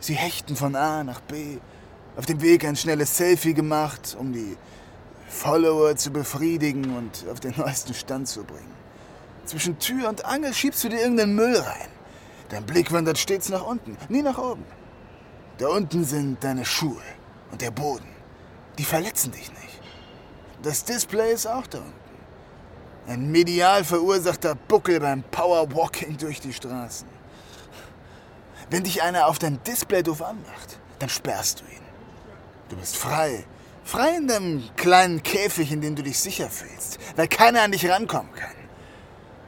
Sie 0.00 0.14
hechten 0.14 0.56
von 0.56 0.74
A 0.76 1.02
nach 1.04 1.20
B, 1.20 1.58
auf 2.16 2.26
dem 2.26 2.40
Weg 2.42 2.64
ein 2.64 2.76
schnelles 2.76 3.16
Selfie 3.16 3.54
gemacht, 3.54 4.16
um 4.18 4.32
die 4.32 4.56
Follower 5.28 5.96
zu 5.96 6.10
befriedigen 6.10 6.96
und 6.96 7.24
auf 7.30 7.40
den 7.40 7.54
neuesten 7.56 7.94
Stand 7.94 8.28
zu 8.28 8.44
bringen. 8.44 8.74
Zwischen 9.44 9.78
Tür 9.78 10.08
und 10.08 10.24
Angel 10.24 10.54
schiebst 10.54 10.84
du 10.84 10.88
dir 10.88 11.00
irgendeinen 11.00 11.34
Müll 11.34 11.56
rein. 11.56 11.88
Dein 12.48 12.64
Blick 12.64 12.92
wandert 12.92 13.18
stets 13.18 13.48
nach 13.48 13.64
unten, 13.66 13.96
nie 14.08 14.22
nach 14.22 14.38
oben. 14.38 14.64
Da 15.58 15.68
unten 15.68 16.04
sind 16.04 16.42
deine 16.42 16.64
Schuhe 16.64 17.02
und 17.50 17.60
der 17.60 17.70
Boden. 17.70 18.08
Die 18.78 18.84
verletzen 18.84 19.32
dich 19.32 19.50
nicht. 19.50 19.80
Das 20.62 20.84
Display 20.84 21.32
ist 21.32 21.46
auch 21.46 21.66
da 21.66 21.78
unten. 21.78 21.92
Ein 23.06 23.30
medial 23.30 23.84
verursachter 23.84 24.54
Buckel 24.54 24.98
beim 24.98 25.22
Powerwalking 25.24 26.16
durch 26.16 26.40
die 26.40 26.52
Straßen. 26.52 27.13
Wenn 28.74 28.82
dich 28.82 29.04
einer 29.04 29.28
auf 29.28 29.38
dein 29.38 29.62
Display 29.62 30.02
doof 30.02 30.20
anmacht, 30.20 30.80
dann 30.98 31.08
sperrst 31.08 31.60
du 31.60 31.64
ihn. 31.72 31.84
Du 32.68 32.74
bist 32.74 32.96
frei. 32.96 33.44
Frei 33.84 34.16
in 34.16 34.26
deinem 34.26 34.64
kleinen 34.74 35.22
Käfig, 35.22 35.70
in 35.70 35.80
dem 35.80 35.94
du 35.94 36.02
dich 36.02 36.18
sicher 36.18 36.50
fühlst, 36.50 36.98
weil 37.14 37.28
keiner 37.28 37.62
an 37.62 37.70
dich 37.70 37.88
rankommen 37.88 38.34
kann. 38.34 38.56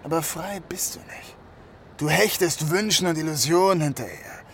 Aber 0.04 0.22
frei 0.22 0.60
bist 0.68 0.94
du 0.94 1.00
nicht. 1.00 1.36
Du 1.96 2.08
hechtest 2.08 2.70
Wünschen 2.70 3.08
und 3.08 3.18
Illusionen 3.18 3.80
hinterher. 3.80 4.44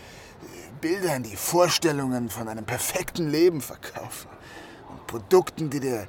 Bildern, 0.81 1.23
die 1.23 1.37
Vorstellungen 1.37 2.31
von 2.31 2.49
einem 2.49 2.65
perfekten 2.65 3.29
Leben 3.29 3.61
verkaufen. 3.61 4.31
Und 4.89 5.07
Produkten, 5.07 5.69
die 5.69 5.81
dir, 5.81 6.09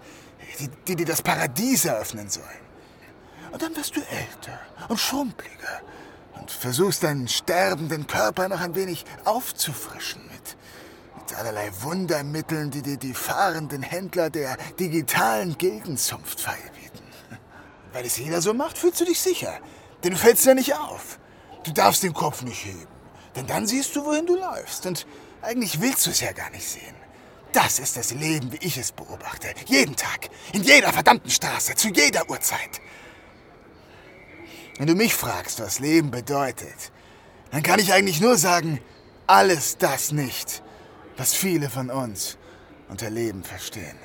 die, 0.62 0.70
die 0.88 0.96
dir 0.96 1.05
das 1.05 1.22
Paradies 1.22 1.84
eröffnen 1.84 2.29
sollen. 2.29 2.64
Und 3.51 3.61
dann 3.61 3.75
wirst 3.75 3.98
du 3.98 4.00
älter 4.00 4.57
und 4.88 5.01
schrumpeliger 5.01 5.81
und 6.39 6.51
versuchst 6.51 7.03
deinen 7.03 7.27
sterbenden 7.27 8.07
Körper 8.07 8.50
noch 8.50 8.61
ein 8.61 8.75
wenig 8.75 9.05
aufzufrischen 9.25 10.22
mit, 10.24 10.57
mit 11.15 11.37
allerlei 11.37 11.72
Wundermitteln, 11.81 12.72
die 12.72 12.81
dir 12.81 12.98
die 12.98 13.13
fahrenden 13.13 13.83
Händler 13.83 14.29
der 14.29 14.57
digitalen 14.79 15.57
Gildenzunft 15.57 16.41
feilbieten. 16.41 17.03
Weil 17.93 18.05
es 18.05 18.17
jeder 18.17 18.41
so 18.41 18.53
macht, 18.53 18.77
fühlst 18.77 19.00
du 19.01 19.05
dich 19.05 19.22
sicher. 19.22 19.59
Denn 20.03 20.11
du 20.11 20.17
fällst 20.17 20.46
ja 20.46 20.53
nicht 20.53 20.75
auf. 20.75 21.19
Du 21.63 21.72
darfst 21.72 22.03
den 22.03 22.13
Kopf 22.13 22.41
nicht 22.41 22.65
heben. 22.65 22.87
Denn 23.35 23.48
dann 23.48 23.67
siehst 23.67 23.96
du, 23.96 24.03
wohin 24.03 24.25
du 24.25 24.35
läufst. 24.35 24.85
Und 24.85 25.05
eigentlich 25.41 25.79
willst 25.79 26.05
du 26.05 26.11
es 26.11 26.19
ja 26.19 26.31
gar 26.31 26.50
nicht 26.50 26.67
sehen. 26.67 26.96
Das 27.53 27.77
ist 27.77 27.96
das 27.98 28.11
Leben, 28.11 28.51
wie 28.51 28.65
ich 28.65 28.77
es 28.77 28.91
beobachte. 28.91 29.53
Jeden 29.67 29.96
Tag, 29.96 30.29
in 30.53 30.63
jeder 30.63 30.91
verdammten 30.91 31.29
Straße, 31.29 31.75
zu 31.75 31.89
jeder 31.89 32.27
Uhrzeit. 32.29 32.81
Wenn 34.77 34.88
du 34.88 34.96
mich 34.96 35.14
fragst, 35.14 35.59
was 35.59 35.79
Leben 35.79 36.09
bedeutet, 36.09 36.92
dann 37.51 37.62
kann 37.62 37.79
ich 37.79 37.94
eigentlich 37.94 38.20
nur 38.20 38.38
sagen, 38.38 38.79
alles 39.27 39.77
das 39.77 40.12
nicht, 40.12 40.64
was 41.18 41.33
viele 41.33 41.70
von 41.70 41.92
uns 41.92 42.38
unter 42.90 43.09
Leben 43.09 43.44
verstehen. 43.44 43.98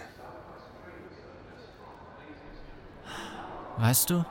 Weißt 3.78 4.10
du, 4.10 4.24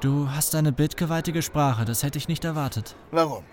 du 0.00 0.30
hast 0.30 0.54
eine 0.54 0.70
bildgewaltige 0.70 1.42
Sprache, 1.42 1.84
das 1.84 2.02
hätte 2.02 2.18
ich 2.18 2.28
nicht 2.28 2.44
erwartet. 2.44 2.94
Warum? 3.10 3.44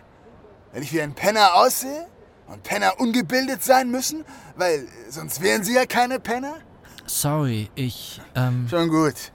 Weil 0.71 0.83
ich 0.83 0.93
wie 0.93 1.01
ein 1.01 1.15
Penner 1.15 1.55
aussehe? 1.55 2.07
Und 2.47 2.61
Penner 2.63 2.99
ungebildet 2.99 3.63
sein 3.63 3.89
müssen? 3.89 4.25
Weil 4.57 4.87
sonst 5.09 5.41
wären 5.41 5.63
sie 5.63 5.73
ja 5.73 5.85
keine 5.85 6.19
Penner? 6.19 6.57
Sorry, 7.05 7.69
ich, 7.73 8.21
ähm... 8.35 8.67
Schon 8.69 8.89
gut. 8.89 9.31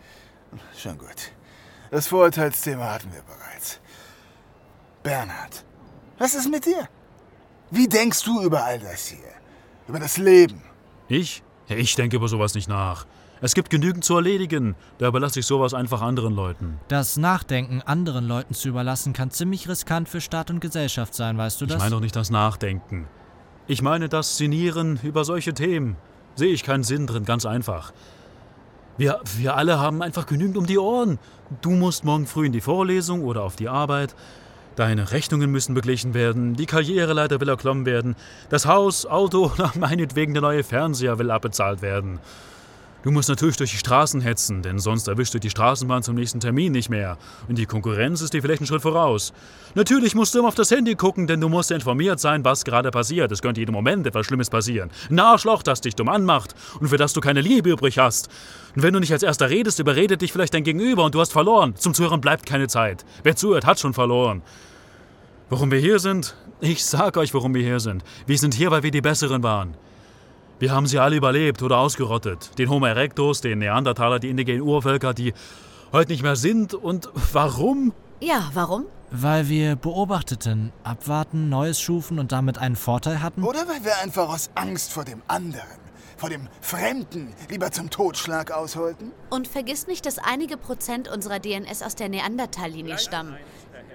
Schon 0.77 0.99
gut. 0.99 1.33
Das 1.91 2.09
Vorurteilsthema 2.09 2.93
hatten 2.93 3.13
wir 3.13 3.23
bereits. 3.23 3.81
Bernhard, 5.03 5.65
was 6.19 6.35
ist 6.35 6.51
mit 6.51 6.67
dir? 6.67 6.89
Wie 7.71 7.89
denkst 7.89 8.23
du 8.25 8.43
über 8.43 8.65
all 8.65 8.79
das 8.79 9.07
hier? 9.07 9.19
Über 9.87 9.99
das 9.99 10.19
Leben? 10.19 10.63
Ich? 11.09 11.43
Ich 11.69 11.95
denke 11.95 12.17
über 12.17 12.29
sowas 12.29 12.55
nicht 12.55 12.69
nach. 12.69 13.07
Es 13.41 13.55
gibt 13.55 13.71
genügend 13.71 14.05
zu 14.05 14.17
erledigen. 14.17 14.75
Da 14.99 15.09
überlasse 15.09 15.41
ich 15.41 15.47
sowas 15.47 15.73
einfach 15.73 16.03
anderen 16.03 16.35
Leuten. 16.35 16.81
Das 16.89 17.17
Nachdenken 17.17 17.83
anderen 17.83 18.27
Leuten 18.27 18.55
zu 18.55 18.69
überlassen, 18.69 19.13
kann 19.13 19.31
ziemlich 19.31 19.69
riskant 19.69 20.09
für 20.09 20.21
Staat 20.21 20.51
und 20.51 20.61
Gesellschaft 20.61 21.15
sein, 21.15 21.39
weißt 21.39 21.61
du 21.61 21.67
das? 21.67 21.77
Ich 21.77 21.83
meine 21.83 21.95
doch 21.95 22.01
nicht 22.01 22.17
das 22.17 22.31
Nachdenken. 22.31 23.07
Ich 23.67 23.83
meine 23.83 24.09
das 24.09 24.39
Sinnieren 24.39 24.99
über 25.03 25.25
solche 25.25 25.55
Themen. 25.55 25.97
Sehe 26.35 26.53
ich 26.53 26.65
keinen 26.65 26.85
Sinn 26.85 27.07
drin, 27.07 27.25
ganz 27.25 27.47
einfach. 27.47 27.93
Wir, 28.99 29.21
wir 29.37 29.57
alle 29.57 29.79
haben 29.79 30.03
einfach 30.03 30.27
genügend 30.27 30.57
um 30.57 30.67
die 30.67 30.77
Ohren. 30.77 31.21
Du 31.63 31.71
musst 31.71 32.05
morgen 32.05 32.27
früh 32.27 32.47
in 32.47 32.53
die 32.53 32.61
Vorlesung 32.61 33.23
oder 33.23 33.45
auf 33.45 33.55
die 33.55 33.69
Arbeit. 33.69 34.17
Deine 34.75 35.13
Rechnungen 35.13 35.51
müssen 35.53 35.75
beglichen 35.75 36.15
werden, 36.15 36.55
die 36.55 36.67
Karriereleiter 36.67 37.41
will 37.41 37.49
erklommen 37.49 37.87
werden, 37.87 38.17
das 38.49 38.67
Haus, 38.67 39.07
Auto 39.07 39.53
oder 39.55 39.73
meinetwegen 39.79 40.35
der 40.35 40.43
neue 40.43 40.65
Fernseher 40.65 41.19
will 41.19 41.31
abbezahlt 41.31 41.81
werden. 41.81 42.19
Du 43.09 43.13
musst 43.13 43.31
natürlich 43.31 43.57
durch 43.57 43.71
die 43.71 43.79
Straßen 43.79 44.21
hetzen, 44.21 44.61
denn 44.61 44.79
sonst 44.79 45.09
erwischst 45.09 45.33
du 45.33 45.41
die 45.41 45.49
Straßenbahn 45.49 46.03
zum 46.03 46.15
nächsten 46.15 46.41
Termin 46.41 46.73
nicht 46.73 46.91
mehr. 46.91 47.17
Und 47.49 47.57
die 47.57 47.65
Konkurrenz 47.65 48.21
ist 48.21 48.35
dir 48.35 48.43
vielleicht 48.43 48.61
einen 48.61 48.67
Schritt 48.67 48.83
voraus. 48.83 49.33
Natürlich 49.75 50.15
musst 50.15 50.35
du 50.35 50.41
immer 50.41 50.49
auf 50.49 50.55
das 50.55 50.71
Handy 50.71 50.95
gucken, 50.95 51.27
denn 51.27 51.41
du 51.41 51.49
musst 51.49 51.71
informiert 51.71 52.21
sein, 52.21 52.45
was 52.45 52.67
gerade 52.67 52.91
passiert. 52.91 53.33
Es 53.33 53.41
könnte 53.41 53.63
jeden 53.63 53.73
Moment 53.73 54.07
etwas 54.07 54.27
Schlimmes 54.27 54.51
passieren. 54.51 54.91
Ein 55.09 55.21
Arschloch, 55.21 55.63
das 55.63 55.81
dich 55.81 55.95
dumm 55.95 56.11
anmacht 56.11 56.55
und 56.81 56.89
für 56.89 56.99
das 56.99 57.15
du 57.15 57.23
keine 57.23 57.41
Liebe 57.41 57.71
übrig 57.71 57.99
hast. 57.99 58.29
Und 58.77 58.83
wenn 58.83 58.93
du 58.93 59.01
nicht 59.01 59.15
als 59.15 59.23
erster 59.23 59.49
redest, 59.49 59.79
überredet 59.79 60.21
dich 60.21 60.31
vielleicht 60.31 60.53
dein 60.53 60.65
Gegenüber 60.65 61.05
und 61.05 61.15
du 61.15 61.21
hast 61.23 61.33
verloren. 61.33 61.77
Zum 61.77 61.95
Zuhören 61.95 62.21
bleibt 62.21 62.45
keine 62.45 62.69
Zeit. 62.69 63.07
Wer 63.23 63.37
zuhört, 63.37 63.65
hat 63.65 63.81
schon 63.81 63.95
verloren. 63.95 64.43
Warum 65.49 65.71
wir 65.71 65.79
hier 65.79 65.99
sind? 65.99 66.37
Ich 66.61 66.85
sag 66.85 67.17
euch, 67.17 67.33
warum 67.33 67.55
wir 67.55 67.63
hier 67.63 67.81
sind. 67.81 68.05
Wir 68.27 68.37
sind 68.37 68.53
hier, 68.53 68.71
weil 68.71 68.83
wir 68.83 68.91
die 68.91 69.01
Besseren 69.01 69.43
waren. 69.43 69.79
Wir 70.61 70.73
haben 70.73 70.89
sie 70.89 70.99
alle 70.99 71.15
überlebt 71.15 71.63
oder 71.63 71.79
ausgerottet. 71.79 72.59
Den 72.59 72.69
Homo 72.69 72.87
erectus, 72.87 73.41
den 73.41 73.61
Neandertaler, 73.61 74.19
die 74.19 74.29
indigenen 74.29 74.63
Urvölker, 74.63 75.15
die 75.15 75.33
heute 75.93 76.11
nicht 76.11 76.25
mehr 76.25 76.35
sind. 76.35 76.75
Und 76.75 77.09
warum? 77.33 77.93
Ja, 78.19 78.51
warum? 78.55 78.87
Weil 79.13 79.49
wir 79.49 79.77
beobachteten, 79.77 80.73
abwarten, 80.83 81.49
Neues 81.49 81.81
schufen 81.81 82.19
und 82.19 82.33
damit 82.33 82.59
einen 82.59 82.75
Vorteil 82.75 83.23
hatten? 83.23 83.45
Oder 83.45 83.69
weil 83.69 83.85
wir 83.85 83.99
einfach 84.03 84.29
aus 84.29 84.51
Angst 84.57 84.93
vor 84.93 85.05
dem 85.05 85.23
anderen, 85.29 85.63
vor 86.17 86.29
dem 86.29 86.49
Fremden 86.61 87.33
lieber 87.49 87.71
zum 87.71 87.89
Totschlag 87.89 88.51
ausholten? 88.51 89.13
Und 89.31 89.47
vergiss 89.47 89.87
nicht, 89.87 90.07
dass 90.07 90.19
einige 90.19 90.57
Prozent 90.57 91.09
unserer 91.09 91.39
DNS 91.39 91.83
aus 91.83 91.95
der 91.95 92.09
Neandertallinie 92.09 92.99
stammen. 92.99 93.37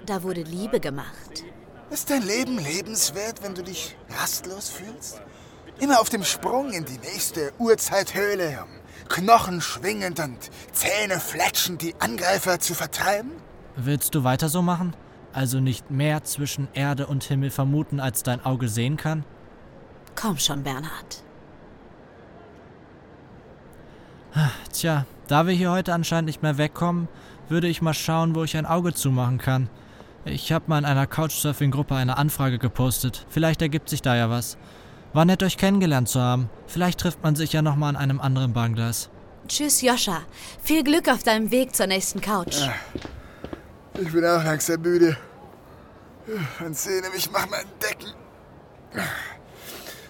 Da 0.06 0.24
wurde 0.24 0.44
Liebe 0.44 0.80
gemacht. 0.80 1.44
Ist 1.90 2.10
dein 2.10 2.26
Leben 2.26 2.58
lebenswert, 2.58 3.44
wenn 3.44 3.54
du 3.54 3.64
dich 3.64 3.98
rastlos 4.18 4.70
fühlst? 4.70 5.22
Immer 5.80 6.00
auf 6.00 6.10
dem 6.10 6.24
Sprung 6.24 6.72
in 6.72 6.86
die 6.86 6.98
nächste 7.00 7.52
Urzeithöhle, 7.58 8.64
um 8.64 9.10
Knochen 9.10 9.62
schwingend 9.62 10.20
und 10.20 10.38
Zähne 10.72 11.20
fletschend 11.20 11.82
die 11.82 11.96
Angreifer 12.00 12.60
zu 12.60 12.74
vertreiben? 12.74 13.32
Willst 13.76 14.16
du 14.16 14.24
weiter 14.24 14.50
so 14.50 14.62
machen? 14.62 14.96
also 15.34 15.60
nicht 15.60 15.92
mehr 15.92 16.24
zwischen 16.24 16.68
Erde 16.74 17.08
und 17.08 17.24
Himmel 17.24 17.50
vermuten, 17.50 18.00
als 18.00 18.24
dein 18.24 18.46
Auge 18.46 18.70
sehen 18.70 18.98
kann? 18.98 19.26
Komm 20.16 20.38
schon, 20.38 20.64
Bernhard. 20.64 21.24
Tja, 24.72 25.06
da 25.28 25.48
wir 25.48 25.54
hier 25.54 25.72
heute 25.72 25.94
anscheinend 25.94 26.28
nicht 26.28 26.42
mehr 26.42 26.58
wegkommen, 26.58 27.08
würde 27.50 27.68
ich 27.68 27.82
mal 27.82 27.94
schauen, 27.94 28.36
wo 28.36 28.44
ich 28.44 28.58
ein 28.58 28.66
Auge 28.66 28.94
zumachen 28.94 29.38
kann. 29.38 29.70
Ich 30.26 30.52
habe 30.52 30.66
mal 30.68 30.78
in 30.80 30.86
einer 30.86 31.08
Couchsurfing-Gruppe 31.08 31.96
eine 31.96 32.18
Anfrage 32.18 32.58
gepostet. 32.58 33.26
Vielleicht 33.30 33.62
ergibt 33.62 33.90
sich 33.90 34.02
da 34.02 34.16
ja 34.16 34.30
was. 34.30 34.58
War 35.14 35.26
nett, 35.26 35.44
euch 35.44 35.58
kennengelernt 35.58 36.10
zu 36.10 36.20
haben. 36.20 36.50
Vielleicht 36.66 37.00
trifft 37.00 37.22
man 37.22 37.36
sich 37.36 37.54
ja 37.54 37.62
nochmal 37.62 37.90
an 37.90 37.96
einem 37.96 38.20
anderen 38.20 38.52
Bahngleis. 38.54 39.10
Tschüss, 39.48 39.82
Joscha. 39.82 40.22
Viel 40.64 40.84
Glück 40.84 41.08
auf 41.08 41.22
deinem 41.22 41.52
Weg 41.52 41.76
zur 41.76 41.86
nächsten 41.86 42.20
Couch. 42.20 42.58
Ich 44.00 44.12
bin 44.12 44.26
auch 44.26 44.44
langsam 44.44 44.82
müde. 44.82 45.16
Und 46.66 46.76
sehne 46.76 47.10
mich 47.10 47.30
nach 47.32 47.48
meinen 47.48 47.70
Decken. 47.82 48.12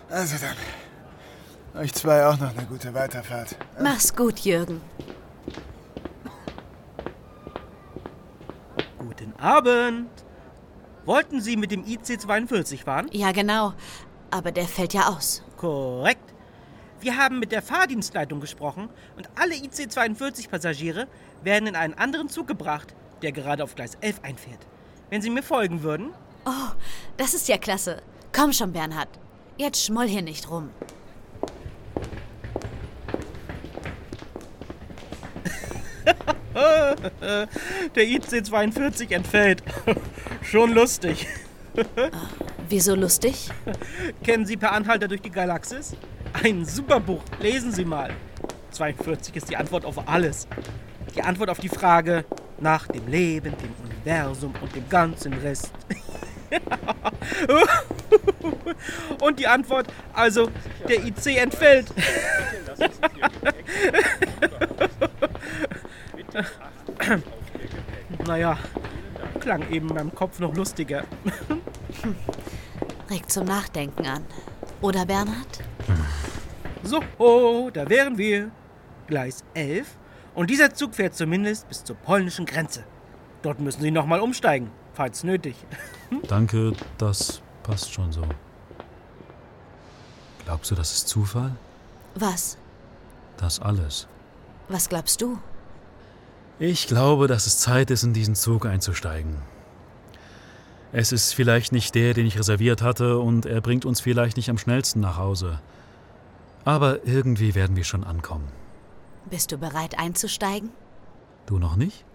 Also 0.10 0.38
dann. 0.38 1.82
Euch 1.82 1.92
zwei 1.94 2.26
auch 2.26 2.38
noch 2.40 2.56
eine 2.56 2.66
gute 2.68 2.94
Weiterfahrt. 2.94 3.58
Mach's 3.82 4.16
gut, 4.16 4.40
Jürgen. 4.40 4.80
Guten 9.00 9.34
Abend. 9.40 10.10
Wollten 11.06 11.42
Sie 11.42 11.58
mit 11.58 11.72
dem 11.72 11.84
IC 11.86 12.22
42 12.22 12.84
fahren? 12.86 13.10
Ja, 13.12 13.32
genau. 13.34 13.74
Aber 14.34 14.52
der 14.52 14.66
fällt 14.66 14.96
ja 14.96 15.10
aus. 15.10 15.44
Korrekt. 15.58 16.34
Wir 17.00 17.18
haben 17.18 17.38
mit 17.38 17.52
der 17.52 17.62
Fahrdienstleitung 17.62 18.40
gesprochen 18.40 18.90
und 19.16 19.30
alle 19.36 19.54
IC 19.54 19.92
42 19.92 20.50
Passagiere 20.50 21.08
werden 21.44 21.68
in 21.68 21.76
einen 21.76 21.94
anderen 21.94 22.30
Zug 22.30 22.48
gebracht, 22.48 22.96
der 23.22 23.32
gerade 23.32 23.64
auf 23.64 23.76
Gleis 23.76 23.96
11 24.02 24.22
einfährt. 24.24 24.66
Wenn 25.12 25.22
Sie 25.22 25.30
mir 25.30 25.44
folgen 25.44 25.84
würden? 25.84 26.16
Oh, 26.46 26.72
das 27.18 27.36
ist 27.36 27.48
ja 27.48 27.60
klasse. 27.60 28.02
Komm 28.36 28.54
schon, 28.54 28.74
Bernhard. 28.74 29.10
Jetzt 29.58 29.86
schmoll 29.86 30.08
hier 30.08 30.24
nicht 30.24 30.50
rum. 30.50 30.72
Der 37.96 38.04
IC 38.04 38.44
42 38.48 39.12
entfällt. 39.12 39.62
Schon 40.42 40.72
lustig. 40.72 41.28
Wieso 42.74 42.96
lustig? 42.96 43.52
Kennen 44.24 44.48
Sie 44.48 44.58
Per 44.58 44.72
Anhalter 44.72 45.08
durch 45.08 45.22
die 45.22 45.30
Galaxis? 45.30 45.96
Ein 46.34 46.66
super 46.66 47.00
Buch. 47.00 47.22
Lesen 47.40 47.72
Sie 47.72 47.86
mal. 47.86 48.10
42 48.72 49.36
ist 49.36 49.48
die 49.48 49.56
Antwort 49.56 49.86
auf 49.86 50.08
alles. 50.08 50.48
Die 51.16 51.22
Antwort 51.22 51.52
auf 51.52 51.60
die 51.60 51.70
Frage 51.70 52.26
nach 52.60 52.88
dem 52.88 53.08
Leben, 53.08 53.56
dem 53.60 53.70
Universum 53.84 54.56
und 54.60 54.76
dem 54.76 54.90
ganzen 54.90 55.34
Rest. 55.34 55.72
und 59.22 59.38
die 59.38 59.46
Antwort, 59.46 59.86
also 60.12 60.50
der 60.90 61.06
IC 61.06 61.38
entfällt. 61.38 61.94
naja, 68.26 68.58
klang 69.40 69.62
eben 69.70 69.90
in 69.90 69.96
meinem 69.96 70.16
Kopf 70.16 70.40
noch 70.40 70.56
lustiger. 70.56 71.04
Regt 73.14 73.32
zum 73.32 73.46
Nachdenken 73.46 74.08
an. 74.08 74.26
Oder, 74.82 75.06
Bernhard? 75.06 75.60
So, 76.82 77.00
oh, 77.20 77.70
da 77.72 77.88
wären 77.88 78.18
wir. 78.18 78.50
Gleis 79.06 79.44
11. 79.54 79.86
Und 80.34 80.50
dieser 80.50 80.74
Zug 80.74 80.96
fährt 80.96 81.14
zumindest 81.14 81.70
bis 81.70 81.84
zur 81.84 81.96
polnischen 81.96 82.48
Grenze. 82.48 82.84
Dort 83.44 83.60
müssen 83.60 83.82
Sie 83.82 83.92
nochmal 83.92 84.20
umsteigen, 84.20 84.72
falls 84.94 85.24
nötig. 85.24 85.56
Danke, 86.28 86.74
das 86.98 87.44
passt 87.62 87.94
schon 87.94 88.12
so. 88.12 88.24
Glaubst 90.46 90.72
du, 90.72 90.76
das 90.76 90.92
ist 90.92 91.08
Zufall? 91.08 91.56
Was? 92.16 92.58
Das 93.38 93.60
alles. 93.60 94.08
Was 94.70 94.90
glaubst 94.90 95.22
du? 95.22 95.38
Ich 96.58 96.88
glaube, 96.88 97.28
dass 97.28 97.46
es 97.46 97.60
Zeit 97.60 97.92
ist, 97.92 98.02
in 98.02 98.14
diesen 98.14 98.34
Zug 98.34 98.66
einzusteigen. 98.66 99.38
Es 100.96 101.12
ist 101.12 101.34
vielleicht 101.34 101.72
nicht 101.72 101.96
der, 101.96 102.14
den 102.14 102.28
ich 102.28 102.38
reserviert 102.38 102.84
hatte, 102.84 103.18
und 103.18 103.48
er 103.48 103.62
bringt 103.62 103.84
uns 103.84 104.00
vielleicht 104.00 104.38
nicht 104.38 104.52
am 104.52 104.60
schnellsten 104.60 105.00
nach 105.00 105.18
Hause. 105.18 105.60
Aber 106.66 107.06
irgendwie 107.08 107.56
werden 107.56 107.76
wir 107.76 107.84
schon 107.84 108.04
ankommen. 108.04 108.48
Bist 109.28 109.52
du 109.52 109.58
bereit 109.58 109.98
einzusteigen? 109.98 110.70
Du 111.48 111.58
noch 111.58 111.76
nicht? 111.76 112.06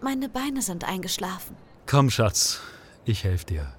Meine 0.00 0.28
Beine 0.28 0.62
sind 0.62 0.84
eingeschlafen. 0.84 1.56
Komm, 1.86 2.08
Schatz, 2.08 2.60
ich 3.04 3.24
helfe 3.24 3.46
dir. 3.46 3.72